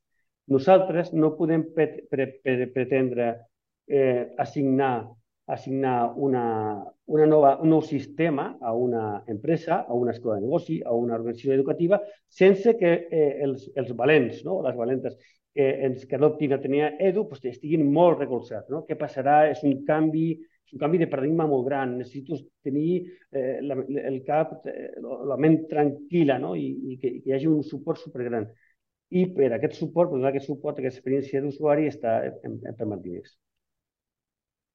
Nosaltres 0.55 1.11
no 1.11 1.33
podem 1.35 1.65
pre 1.75 1.89
pre 2.07 2.29
pre 2.39 2.69
pretendre 2.71 3.27
eh, 3.91 4.31
assignar, 4.39 5.09
assignar 5.51 6.13
una, 6.15 6.45
una 7.11 7.27
nova, 7.27 7.57
un 7.59 7.75
nou 7.75 7.83
sistema 7.83 8.53
a 8.63 8.71
una 8.71 9.25
empresa, 9.27 9.81
a 9.83 9.99
una 9.99 10.15
escola 10.15 10.39
de 10.39 10.47
negoci, 10.47 10.79
a 10.79 10.95
una 10.95 11.19
organització 11.19 11.51
educativa, 11.51 11.99
sense 12.29 12.77
que 12.79 12.93
eh, 13.11 13.31
els, 13.43 13.67
els 13.75 13.91
valents, 13.91 14.45
no? 14.47 14.61
les 14.63 14.79
valentes 14.79 15.19
que, 15.51 15.67
ens, 15.83 16.07
que 16.07 16.15
adoptin 16.15 16.55
a 16.55 16.63
tenir 16.63 16.93
edu 17.11 17.27
pues, 17.27 17.43
estiguin 17.43 17.83
molt 17.91 18.23
recolzats. 18.23 18.71
No? 18.71 18.85
Què 18.87 18.95
passarà? 18.95 19.49
És 19.51 19.67
un 19.67 19.81
canvi 19.83 20.29
és 20.67 20.75
un 20.75 20.81
canvi 20.83 20.99
de 21.01 21.07
paradigma 21.11 21.47
molt 21.47 21.65
gran. 21.67 21.95
Necessito 22.01 22.37
tenir 22.67 22.99
eh, 23.31 23.59
la, 23.63 23.79
el 24.11 24.21
cap, 24.27 24.53
eh, 24.67 24.91
la 25.01 25.39
ment 25.39 25.61
tranquil·la 25.71 26.37
no? 26.43 26.53
I, 26.59 26.67
i 26.91 26.97
que, 27.01 27.13
que 27.21 27.31
hi 27.31 27.35
hagi 27.37 27.47
un 27.51 27.63
suport 27.63 28.03
supergran. 28.03 28.49
I 29.15 29.23
per 29.31 29.53
aquest 29.55 29.79
suport, 29.79 30.11
per 30.11 30.19
donar 30.19 30.33
aquest 30.33 30.49
suport, 30.49 30.81
aquesta 30.81 30.99
experiència 30.99 31.41
d'usuari, 31.41 31.87
està 31.87 32.19
en, 32.27 32.59
en 32.67 32.91
Martínez. 32.91 33.31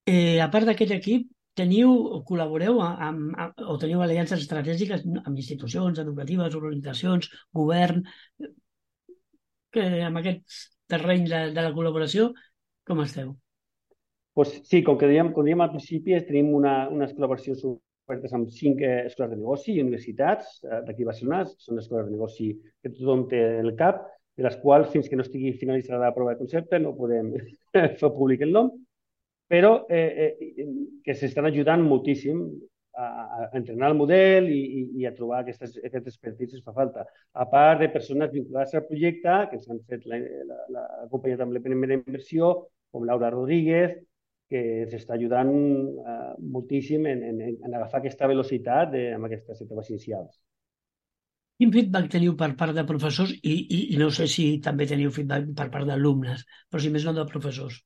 Eh, 0.08 0.40
a 0.40 0.48
part 0.50 0.66
d'aquest 0.66 0.96
equip, 0.96 1.28
teniu 1.58 1.92
o 2.16 2.22
col·laboreu 2.24 2.80
amb, 2.80 3.36
amb, 3.36 3.62
o 3.68 3.76
teniu 3.80 4.00
aliances 4.00 4.40
estratègiques 4.40 5.04
amb 5.04 5.36
institucions 5.36 6.00
educatives, 6.00 6.56
organitzacions, 6.56 7.28
govern, 7.60 8.00
que 9.72 9.84
amb 10.08 10.20
aquests 10.20 10.64
terreny 10.92 11.28
de, 11.28 11.42
de 11.56 11.64
la 11.68 11.72
col·laboració, 11.76 12.30
com 12.88 13.04
esteu? 13.04 13.36
Pues 14.32 14.52
sí, 14.64 14.80
com 14.82 14.96
que 14.96 15.08
dèiem, 15.10 15.32
com 15.36 15.44
dèiem 15.44 15.60
al 15.60 15.72
principi, 15.74 16.16
tenim 16.24 16.54
una, 16.56 16.86
unes 16.92 17.12
col·laboracions 17.12 17.64
ofertes 17.68 18.32
amb 18.32 18.48
cinc 18.52 18.80
eh, 18.80 19.06
escoles 19.10 19.34
de 19.34 19.38
negoci 19.40 19.74
i 19.74 19.82
universitats 19.84 20.56
eh, 20.64 20.80
d'aquí 20.86 21.04
a 21.04 21.10
Barcelona, 21.10 21.44
són 21.60 21.82
escoles 21.82 22.08
de 22.08 22.14
negoci 22.14 22.48
que 22.80 22.92
tothom 22.94 23.26
té 23.28 23.42
el 23.60 23.74
cap, 23.76 24.06
de 24.36 24.46
les 24.46 24.56
quals, 24.62 24.88
fins 24.92 25.08
que 25.08 25.18
no 25.18 25.26
estigui 25.26 25.52
finalitzada 25.60 26.06
la 26.06 26.14
prova 26.16 26.32
de 26.32 26.40
concepte, 26.40 26.80
no 26.80 26.94
podem 26.96 27.34
fer 28.00 28.12
públic 28.16 28.44
el 28.46 28.54
nom, 28.56 28.70
però 29.52 29.82
eh, 29.92 30.32
eh, 30.40 30.66
que 31.04 31.16
s'estan 31.18 31.50
ajudant 31.50 31.84
moltíssim 31.84 32.46
a, 32.96 33.04
a 33.04 33.48
entrenar 33.58 33.90
el 33.92 33.98
model 33.98 34.48
i, 34.52 34.60
i, 34.80 34.84
i 35.02 35.06
a 35.08 35.12
trobar 35.16 35.42
aquestes, 35.42 35.76
aquestes 35.76 36.14
expertise 36.14 36.56
que 36.56 36.64
fa 36.64 36.76
falta. 36.76 37.04
A 37.32 37.44
part 37.48 37.80
de 37.84 37.90
persones 37.92 38.32
vinculades 38.32 38.72
al 38.74 38.86
projecte, 38.88 39.36
que 39.50 39.60
ens 39.60 39.68
han 39.68 39.82
fet 39.88 40.08
la, 40.08 40.20
la, 40.48 40.58
la, 40.76 40.86
acompanyat 41.04 41.44
amb 41.44 41.56
l'EPNM 41.56 41.84
d'inversió, 41.90 42.54
com 42.92 43.04
Laura 43.08 43.30
Rodríguez, 43.32 43.98
que 44.52 44.62
ens 44.84 44.94
està 45.00 45.16
ajudant 45.16 45.52
eh, 45.52 46.32
moltíssim 46.54 47.08
en, 47.08 47.22
en, 47.32 47.42
en 47.50 47.74
agafar 47.74 48.02
aquesta 48.02 48.28
velocitat 48.30 48.92
de, 48.92 49.06
amb 49.16 49.28
aquestes 49.28 49.64
etapas 49.64 49.88
inicials. 49.90 50.36
Quin 51.62 51.72
feedback 51.72 52.08
teniu 52.12 52.34
per 52.38 52.50
part 52.58 52.74
de 52.76 52.84
professors 52.88 53.32
i, 53.38 53.52
i, 53.54 53.80
i 53.94 53.98
no 54.00 54.10
sé 54.14 54.28
si 54.30 54.46
també 54.64 54.88
teniu 54.90 55.12
feedback 55.14 55.52
per 55.58 55.68
part 55.74 55.88
d'alumnes, 55.88 56.44
però 56.68 56.82
si 56.82 56.90
més 56.92 57.04
no 57.06 57.14
de 57.16 57.26
professors? 57.28 57.76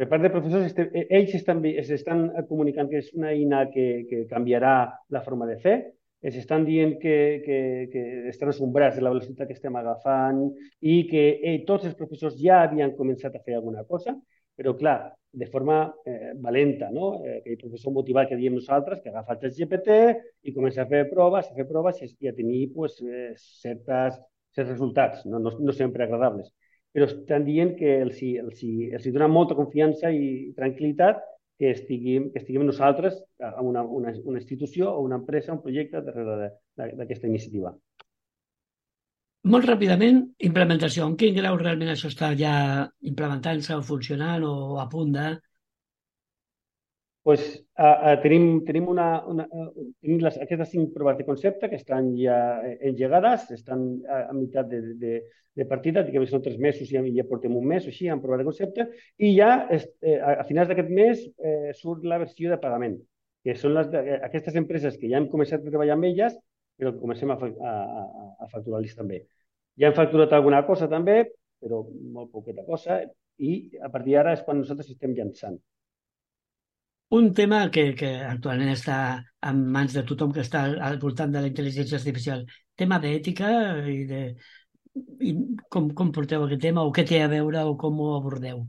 Per 0.00 0.06
part 0.08 0.24
de 0.24 0.32
professors, 0.32 0.74
eh, 0.80 1.06
ells 1.18 1.32
estan, 1.36 1.62
estan 1.80 2.26
comunicant 2.48 2.90
que 2.90 3.00
és 3.02 3.08
una 3.16 3.32
eina 3.34 3.66
que, 3.72 3.86
que 4.10 4.26
canviarà 4.30 4.74
la 5.12 5.24
forma 5.24 5.48
de 5.48 5.56
fer, 5.62 5.78
ens 6.20 6.36
estan 6.36 6.66
dient 6.68 6.98
que, 7.00 7.16
que, 7.44 7.58
que 7.92 8.02
estan 8.28 8.52
assombrats 8.52 8.96
de 8.96 9.04
la 9.04 9.12
velocitat 9.14 9.48
que 9.48 9.56
estem 9.56 9.76
agafant 9.80 10.42
i 10.80 10.96
que 11.08 11.24
eh, 11.40 11.56
tots 11.68 11.88
els 11.88 11.96
professors 11.96 12.36
ja 12.40 12.62
havien 12.66 12.92
començat 12.96 13.36
a 13.36 13.42
fer 13.44 13.56
alguna 13.56 13.86
cosa, 13.88 14.14
però 14.56 14.76
clar, 14.76 14.98
de 15.32 15.46
forma 15.46 15.94
eh, 16.04 16.32
valenta, 16.36 16.90
no? 16.90 17.24
Eh, 17.24 17.38
aquell 17.40 17.58
professor 17.60 17.94
motivat 17.94 18.28
que 18.30 18.38
diem 18.38 18.56
nosaltres, 18.58 19.00
que 19.02 19.10
agafa 19.12 19.36
el 19.38 19.54
GPT 19.54 19.98
i 20.42 20.54
comença 20.54 20.82
a 20.82 20.88
fer 20.90 21.04
proves, 21.10 21.50
a 21.50 21.54
fer 21.54 21.66
proves 21.68 22.02
i 22.02 22.28
a 22.28 22.34
tenir 22.34 22.72
pues, 22.74 22.98
eh, 23.02 23.32
certes, 23.36 24.18
certs 24.56 24.72
resultats, 24.72 25.24
no, 25.26 25.38
no, 25.38 25.54
no 25.58 25.72
sempre 25.72 26.04
agradables. 26.04 26.50
Però 26.90 27.06
estan 27.06 27.44
dient 27.46 27.76
que 27.78 28.00
els, 28.02 28.18
els, 28.22 28.64
els 28.98 29.12
dona 29.14 29.28
molta 29.30 29.54
confiança 29.54 30.10
i 30.10 30.50
tranquil·litat 30.56 31.22
que 31.60 31.70
estiguem, 31.76 32.30
que 32.32 32.40
estiguem 32.40 32.64
nosaltres, 32.66 33.20
a 33.38 33.60
una, 33.62 33.84
una, 33.84 34.14
una 34.24 34.40
institució 34.40 34.90
o 34.90 35.04
una 35.04 35.20
empresa, 35.20 35.52
un 35.52 35.62
projecte 35.62 36.00
darrere 36.02 36.50
d'aquesta 36.74 37.28
iniciativa. 37.28 37.74
Molt 39.48 39.64
ràpidament, 39.64 40.18
implementació. 40.44 41.06
En 41.08 41.14
quin 41.20 41.36
grau 41.36 41.56
realment 41.56 41.88
això 41.92 42.10
està 42.10 42.34
ja 42.36 42.54
implementant-se 43.08 43.78
o 43.78 43.84
funcionant 43.86 44.44
o 44.44 44.76
a 44.82 44.84
punt 44.92 45.14
de... 45.14 45.30
Pues, 47.24 47.40
uh, 47.78 47.84
uh, 47.84 48.14
tenim, 48.20 48.62
tenim, 48.64 48.86
una, 48.88 49.06
una, 49.28 49.44
uh, 49.48 49.86
tenim 50.00 50.20
les, 50.24 50.36
aquestes 50.40 50.70
cinc 50.72 50.92
proves 50.94 51.18
de 51.18 51.26
concepte 51.28 51.68
que 51.68 51.76
estan 51.76 52.14
ja 52.16 52.36
engegades, 52.80 53.50
estan 53.56 53.84
a, 54.08 54.22
a 54.30 54.36
meitat 54.36 54.68
de, 54.68 54.80
de, 55.00 55.12
de 55.56 55.66
partida, 55.68 56.04
que 56.08 56.24
són 56.28 56.44
tres 56.44 56.56
mesos 56.58 56.88
i 56.88 56.96
ja, 56.96 57.02
ja 57.16 57.26
portem 57.28 57.56
un 57.56 57.68
mes 57.68 57.84
o 57.84 57.92
així 57.92 58.08
en 58.08 58.22
prova 58.24 58.40
de 58.40 58.48
concepte, 58.48 58.88
i 59.20 59.34
ja 59.36 59.66
es, 59.72 59.84
eh, 60.00 60.16
a, 60.16 60.38
a 60.40 60.46
finals 60.48 60.72
d'aquest 60.72 60.92
mes 60.96 61.20
eh, 61.44 61.72
surt 61.76 62.08
la 62.08 62.20
versió 62.24 62.52
de 62.52 62.60
pagament, 62.60 62.96
que 63.44 63.56
són 63.56 63.76
les, 63.76 63.92
eh, 64.00 64.20
aquestes 64.30 64.56
empreses 64.60 64.96
que 65.00 65.12
ja 65.12 65.20
hem 65.20 65.28
començat 65.32 65.60
a 65.60 65.68
treballar 65.68 65.98
amb 65.98 66.08
elles, 66.08 66.40
però 66.80 66.94
que 66.94 67.02
comencem 67.02 67.30
a, 67.32 67.36
a, 67.36 67.72
a, 68.02 68.26
a 68.46 68.50
facturar-los 68.52 68.96
també. 68.96 69.24
Ja 69.80 69.90
hem 69.90 69.96
facturat 69.96 70.32
alguna 70.36 70.62
cosa 70.66 70.88
també, 70.90 71.22
però 71.60 71.82
molt 72.14 72.32
poqueta 72.32 72.64
cosa, 72.66 73.02
i 73.40 73.52
a 73.80 73.90
partir 73.92 74.16
d'ara 74.16 74.32
és 74.36 74.44
quan 74.46 74.60
nosaltres 74.60 74.90
estem 74.94 75.12
llançant. 75.16 75.60
Un 77.16 77.32
tema 77.34 77.64
que, 77.74 77.90
que 77.98 78.08
actualment 78.22 78.70
està 78.70 78.96
en 79.50 79.62
mans 79.74 79.96
de 79.96 80.04
tothom 80.06 80.32
que 80.34 80.44
està 80.44 80.62
al 80.88 80.98
voltant 81.02 81.32
de 81.34 81.42
la 81.42 81.50
intel·ligència 81.50 81.98
artificial, 81.98 82.44
tema 82.78 83.00
d'ètica 83.02 83.50
i 83.90 84.04
de 84.06 84.22
i 85.26 85.32
com, 85.72 85.88
com 85.96 86.12
porteu 86.14 86.44
aquest 86.44 86.62
tema 86.64 86.84
o 86.86 86.92
què 86.94 87.04
té 87.06 87.20
a 87.22 87.30
veure 87.30 87.62
o 87.66 87.76
com 87.80 87.98
ho 88.02 88.12
abordeu? 88.16 88.62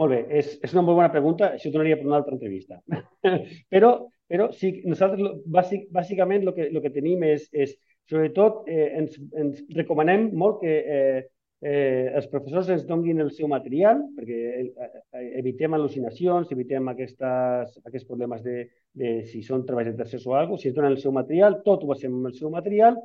Molt 0.00 0.14
bé, 0.14 0.20
és, 0.40 0.52
és 0.64 0.74
una 0.74 0.84
molt 0.86 1.00
bona 1.00 1.10
pregunta, 1.12 1.50
això 1.56 1.72
donaria 1.72 1.98
per 1.98 2.06
una 2.08 2.20
altra 2.20 2.36
entrevista. 2.36 2.78
però 3.72 3.92
però 4.30 4.46
sí, 4.54 4.76
nosaltres 4.86 5.42
bàsic, 5.50 5.88
bàsicament 5.90 6.46
el 6.46 6.54
que, 6.54 6.68
lo 6.70 6.82
que 6.84 6.92
tenim 6.94 7.24
és, 7.26 7.48
és 7.50 7.74
sobretot, 8.10 8.62
eh, 8.70 8.88
ens, 9.00 9.16
ens 9.34 9.60
recomanem 9.74 10.28
molt 10.38 10.60
que 10.62 10.74
eh, 10.78 11.22
eh, 11.66 12.10
els 12.14 12.28
professors 12.30 12.70
ens 12.70 12.86
donguin 12.86 13.22
el 13.24 13.32
seu 13.34 13.50
material, 13.50 14.04
perquè 14.16 14.38
eh, 14.62 15.24
evitem 15.40 15.74
al·lucinacions, 15.74 16.52
evitem 16.54 16.92
aquestes, 16.92 17.74
aquests 17.82 18.06
problemes 18.06 18.44
de, 18.46 18.68
de 18.94 19.16
si 19.30 19.42
són 19.46 19.66
treballs 19.66 19.90
de 19.90 19.98
tercers 20.04 20.28
o 20.30 20.36
alguna 20.36 20.54
cosa, 20.54 20.62
si 20.62 20.70
ens 20.70 20.78
donen 20.78 20.94
el 20.94 21.02
seu 21.02 21.14
material, 21.16 21.58
tot 21.66 21.82
ho 21.82 21.90
basem 21.90 22.14
amb 22.14 22.30
el 22.30 22.38
seu 22.38 22.54
material, 22.54 22.98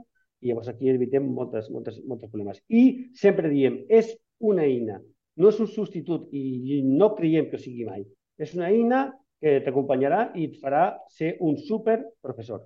i 0.45 0.51
llavors 0.51 0.69
aquí 0.69 0.93
evitem 0.93 1.25
moltes, 1.33 1.71
moltes, 1.73 1.97
moltes 2.05 2.29
problemes. 2.29 2.61
I 2.69 3.09
sempre 3.17 3.49
diem, 3.49 3.81
és 3.89 4.13
una 4.45 4.65
eina, 4.69 5.01
no 5.41 5.49
és 5.49 5.59
un 5.59 5.73
substitut 5.73 6.29
i 6.37 6.81
no 6.85 7.15
creiem 7.17 7.49
que 7.49 7.57
ho 7.57 7.65
sigui 7.65 7.89
mai. 7.89 8.05
És 8.37 8.53
una 8.53 8.69
eina 8.69 9.05
que 9.41 9.59
t'acompanyarà 9.65 10.29
i 10.35 10.49
et 10.49 10.55
farà 10.61 10.85
ser 11.11 11.35
un 11.45 11.57
super 11.57 11.99
professor. 12.21 12.63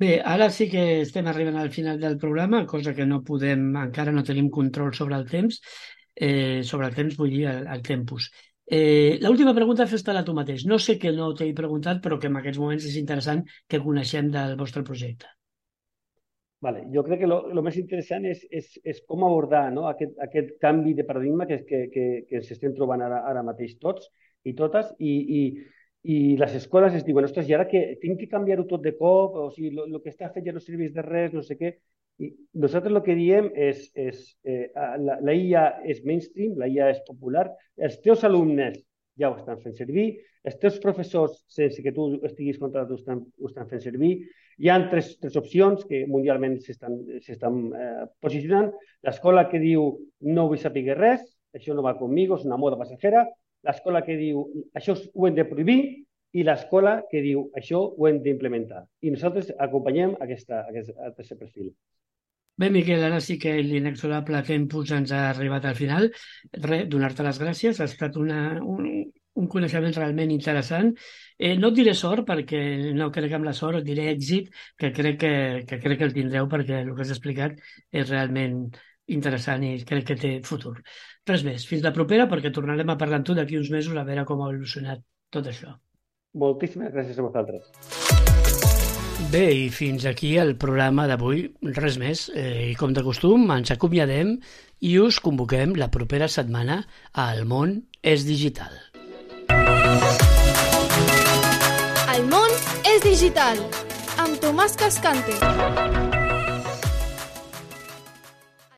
Bé, 0.00 0.14
ara 0.24 0.46
sí 0.48 0.66
que 0.72 0.82
estem 1.02 1.26
arribant 1.28 1.58
al 1.60 1.72
final 1.74 1.98
del 2.00 2.16
programa, 2.18 2.62
cosa 2.66 2.94
que 2.96 3.04
no 3.04 3.18
podem, 3.22 3.66
encara 3.76 4.14
no 4.16 4.24
tenim 4.24 4.48
control 4.48 4.94
sobre 4.96 5.18
el 5.20 5.26
temps, 5.28 5.58
eh, 6.16 6.62
sobre 6.64 6.88
el 6.88 6.94
temps 6.96 7.18
vull 7.18 7.34
dir 7.34 7.44
el, 7.50 7.66
el 7.74 7.82
tempus. 7.84 8.30
Eh, 8.64 9.18
L'última 9.20 9.52
pregunta 9.52 9.88
fes-te-la 9.90 10.22
tu 10.24 10.32
mateix. 10.32 10.64
No 10.70 10.78
sé 10.78 10.96
que 11.02 11.12
no 11.12 11.32
t'he 11.36 11.50
preguntat, 11.58 12.00
però 12.04 12.16
que 12.22 12.30
en 12.30 12.40
aquests 12.40 12.62
moments 12.62 12.86
és 12.86 12.96
interessant 13.02 13.44
que 13.68 13.82
coneixem 13.84 14.30
del 14.32 14.56
vostre 14.56 14.84
projecte. 14.86 15.28
Vale. 16.64 16.86
Jo 16.94 17.02
crec 17.04 17.22
que 17.22 17.28
el 17.28 17.62
més 17.64 17.76
interessant 17.80 18.24
és, 18.28 18.40
és, 18.52 18.72
és 18.84 19.04
com 19.08 19.24
abordar 19.24 19.66
no? 19.72 19.86
aquest, 19.88 20.16
aquest 20.20 20.56
canvi 20.64 20.92
de 20.96 21.06
paradigma 21.08 21.46
que, 21.50 21.60
que, 21.68 21.86
que, 21.92 22.08
que 22.28 22.42
s'estem 22.44 22.72
trobant 22.76 23.04
ara, 23.04 23.22
ara 23.28 23.44
mateix 23.44 23.78
tots 23.80 24.08
i 24.44 24.54
totes, 24.56 24.90
i, 24.98 25.12
i, 25.40 25.42
i 26.02 26.18
les 26.40 26.54
escoles 26.56 26.96
es 26.96 27.04
diuen, 27.04 27.26
ostres, 27.28 27.48
i 27.48 27.54
ara 27.56 27.68
que 27.68 27.82
tinc 28.02 28.20
que 28.20 28.28
canviar-ho 28.30 28.66
tot 28.68 28.82
de 28.84 28.94
cop, 28.96 29.36
o 29.36 29.48
sigui, 29.54 29.72
el 29.84 30.00
que 30.00 30.12
està 30.12 30.30
fet 30.34 30.46
ja 30.46 30.54
no 30.56 30.62
serveix 30.64 30.94
de 30.96 31.04
res, 31.06 31.34
no 31.36 31.44
sé 31.46 31.58
què. 31.60 31.74
I 32.20 32.30
nosaltres 32.62 32.92
el 32.92 33.02
que 33.04 33.16
diem 33.16 33.48
és, 33.56 33.86
és 33.96 34.24
eh, 34.44 34.68
la, 34.76 35.16
la 35.24 35.34
IA 35.36 35.64
és 35.88 36.02
mainstream, 36.04 36.56
la 36.60 36.68
IA 36.68 36.90
és 36.94 37.00
popular, 37.06 37.46
els 37.80 37.96
teus 38.04 38.24
alumnes 38.28 38.76
ja 39.20 39.30
ho 39.30 39.36
estan 39.36 39.60
fent 39.60 39.76
servir, 39.76 40.10
els 40.44 40.56
teus 40.60 40.78
professors, 40.80 41.42
sense 41.52 41.82
que 41.84 41.92
tu 41.92 42.06
estiguis 42.24 42.60
contratat, 42.60 42.92
ho 42.92 43.00
estan, 43.00 43.20
ho 43.20 43.48
estan 43.48 43.68
fent 43.68 43.82
servir. 43.84 44.14
Hi 44.60 44.70
ha 44.72 44.78
tres, 44.92 45.14
tres 45.20 45.36
opcions 45.40 45.84
que 45.88 46.06
mundialment 46.08 46.56
s'estan 46.64 47.58
eh, 47.76 48.06
posicionant. 48.24 48.70
L'escola 49.04 49.46
que 49.52 49.60
diu 49.60 49.90
no 50.28 50.46
vull 50.48 50.60
saber 50.60 50.86
res, 50.96 51.24
això 51.56 51.76
no 51.76 51.84
va 51.84 51.98
conmigo, 51.98 52.38
és 52.40 52.48
una 52.48 52.60
moda 52.60 52.78
passajera 52.80 53.26
l'escola 53.66 54.04
que 54.06 54.16
diu 54.18 54.44
això 54.76 54.96
ho 54.96 55.28
hem 55.28 55.36
de 55.36 55.46
prohibir 55.48 55.80
i 56.32 56.44
l'escola 56.46 57.00
que 57.10 57.22
diu 57.24 57.48
això 57.58 57.80
ho 57.82 58.08
hem 58.08 58.20
d'implementar. 58.24 58.84
I 59.02 59.14
nosaltres 59.14 59.50
acompanyem 59.58 60.14
aquesta, 60.20 60.64
aquest, 60.70 60.92
aquest 61.10 61.38
perfil. 61.38 61.72
Bé, 62.60 62.68
Miquel, 62.70 63.02
ara 63.06 63.22
sí 63.24 63.38
que 63.40 63.54
l'inexorable 63.64 64.42
tempus 64.44 64.90
ens 64.92 65.14
ha 65.16 65.22
arribat 65.30 65.64
al 65.64 65.78
final. 65.78 66.10
Re, 66.66 66.84
donar-te 66.92 67.24
les 67.24 67.38
gràcies, 67.40 67.80
ha 67.80 67.88
estat 67.88 68.18
una, 68.20 68.40
un, 68.60 68.90
un 69.40 69.48
coneixement 69.54 69.96
realment 69.96 70.34
interessant. 70.34 70.90
Eh, 71.38 71.54
no 71.56 71.70
et 71.72 71.78
diré 71.78 71.94
sort, 71.96 72.26
perquè 72.28 72.60
no 72.98 73.08
crec 73.14 73.32
amb 73.38 73.48
la 73.48 73.56
sort, 73.56 73.80
diré 73.86 74.10
èxit, 74.12 74.52
que 74.76 74.92
crec 74.96 75.18
que, 75.24 75.32
que 75.70 75.80
crec 75.80 76.02
que 76.02 76.08
el 76.10 76.16
tindreu, 76.18 76.50
perquè 76.52 76.82
el 76.84 76.92
que 76.92 77.06
has 77.06 77.14
explicat 77.16 77.56
és 77.90 78.08
realment 78.12 78.60
interessant 79.10 79.64
i 79.66 79.72
crec 79.86 80.06
que 80.12 80.18
té 80.20 80.34
futur. 80.46 80.76
Res 81.30 81.44
més, 81.46 81.62
fins 81.68 81.84
la 81.86 81.92
propera 81.94 82.26
perquè 82.30 82.50
tornarem 82.50 82.88
a 82.90 82.98
parlar 82.98 83.20
amb 83.20 83.26
tu 83.28 83.36
d'aquí 83.38 83.58
uns 83.58 83.70
mesos 83.70 83.94
a 83.94 84.02
veure 84.06 84.24
com 84.26 84.40
ha 84.42 84.50
evolucionat 84.50 85.04
tot 85.30 85.46
això. 85.46 85.76
Moltíssimes 86.42 86.90
gràcies 86.94 87.18
a 87.18 87.26
vosaltres. 87.26 87.68
Bé, 89.30 89.44
i 89.54 89.68
fins 89.70 90.06
aquí 90.10 90.32
el 90.42 90.56
programa 90.58 91.06
d'avui. 91.06 91.44
Res 91.76 92.00
més. 92.02 92.24
Eh, 92.34 92.72
I 92.72 92.74
com 92.78 92.94
de 92.96 93.04
costum, 93.06 93.46
ens 93.54 93.70
acomiadem 93.70 94.32
i 94.80 94.96
us 94.98 95.20
convoquem 95.22 95.76
la 95.78 95.90
propera 95.94 96.26
setmana 96.26 96.80
a 97.12 97.30
El 97.36 97.46
món 97.46 97.76
és 98.02 98.26
digital. 98.26 98.74
El 102.10 102.26
món 102.32 102.56
és 102.90 103.04
digital 103.06 103.62
amb 104.18 104.40
Tomàs 104.42 104.74
Cascante. 104.80 106.19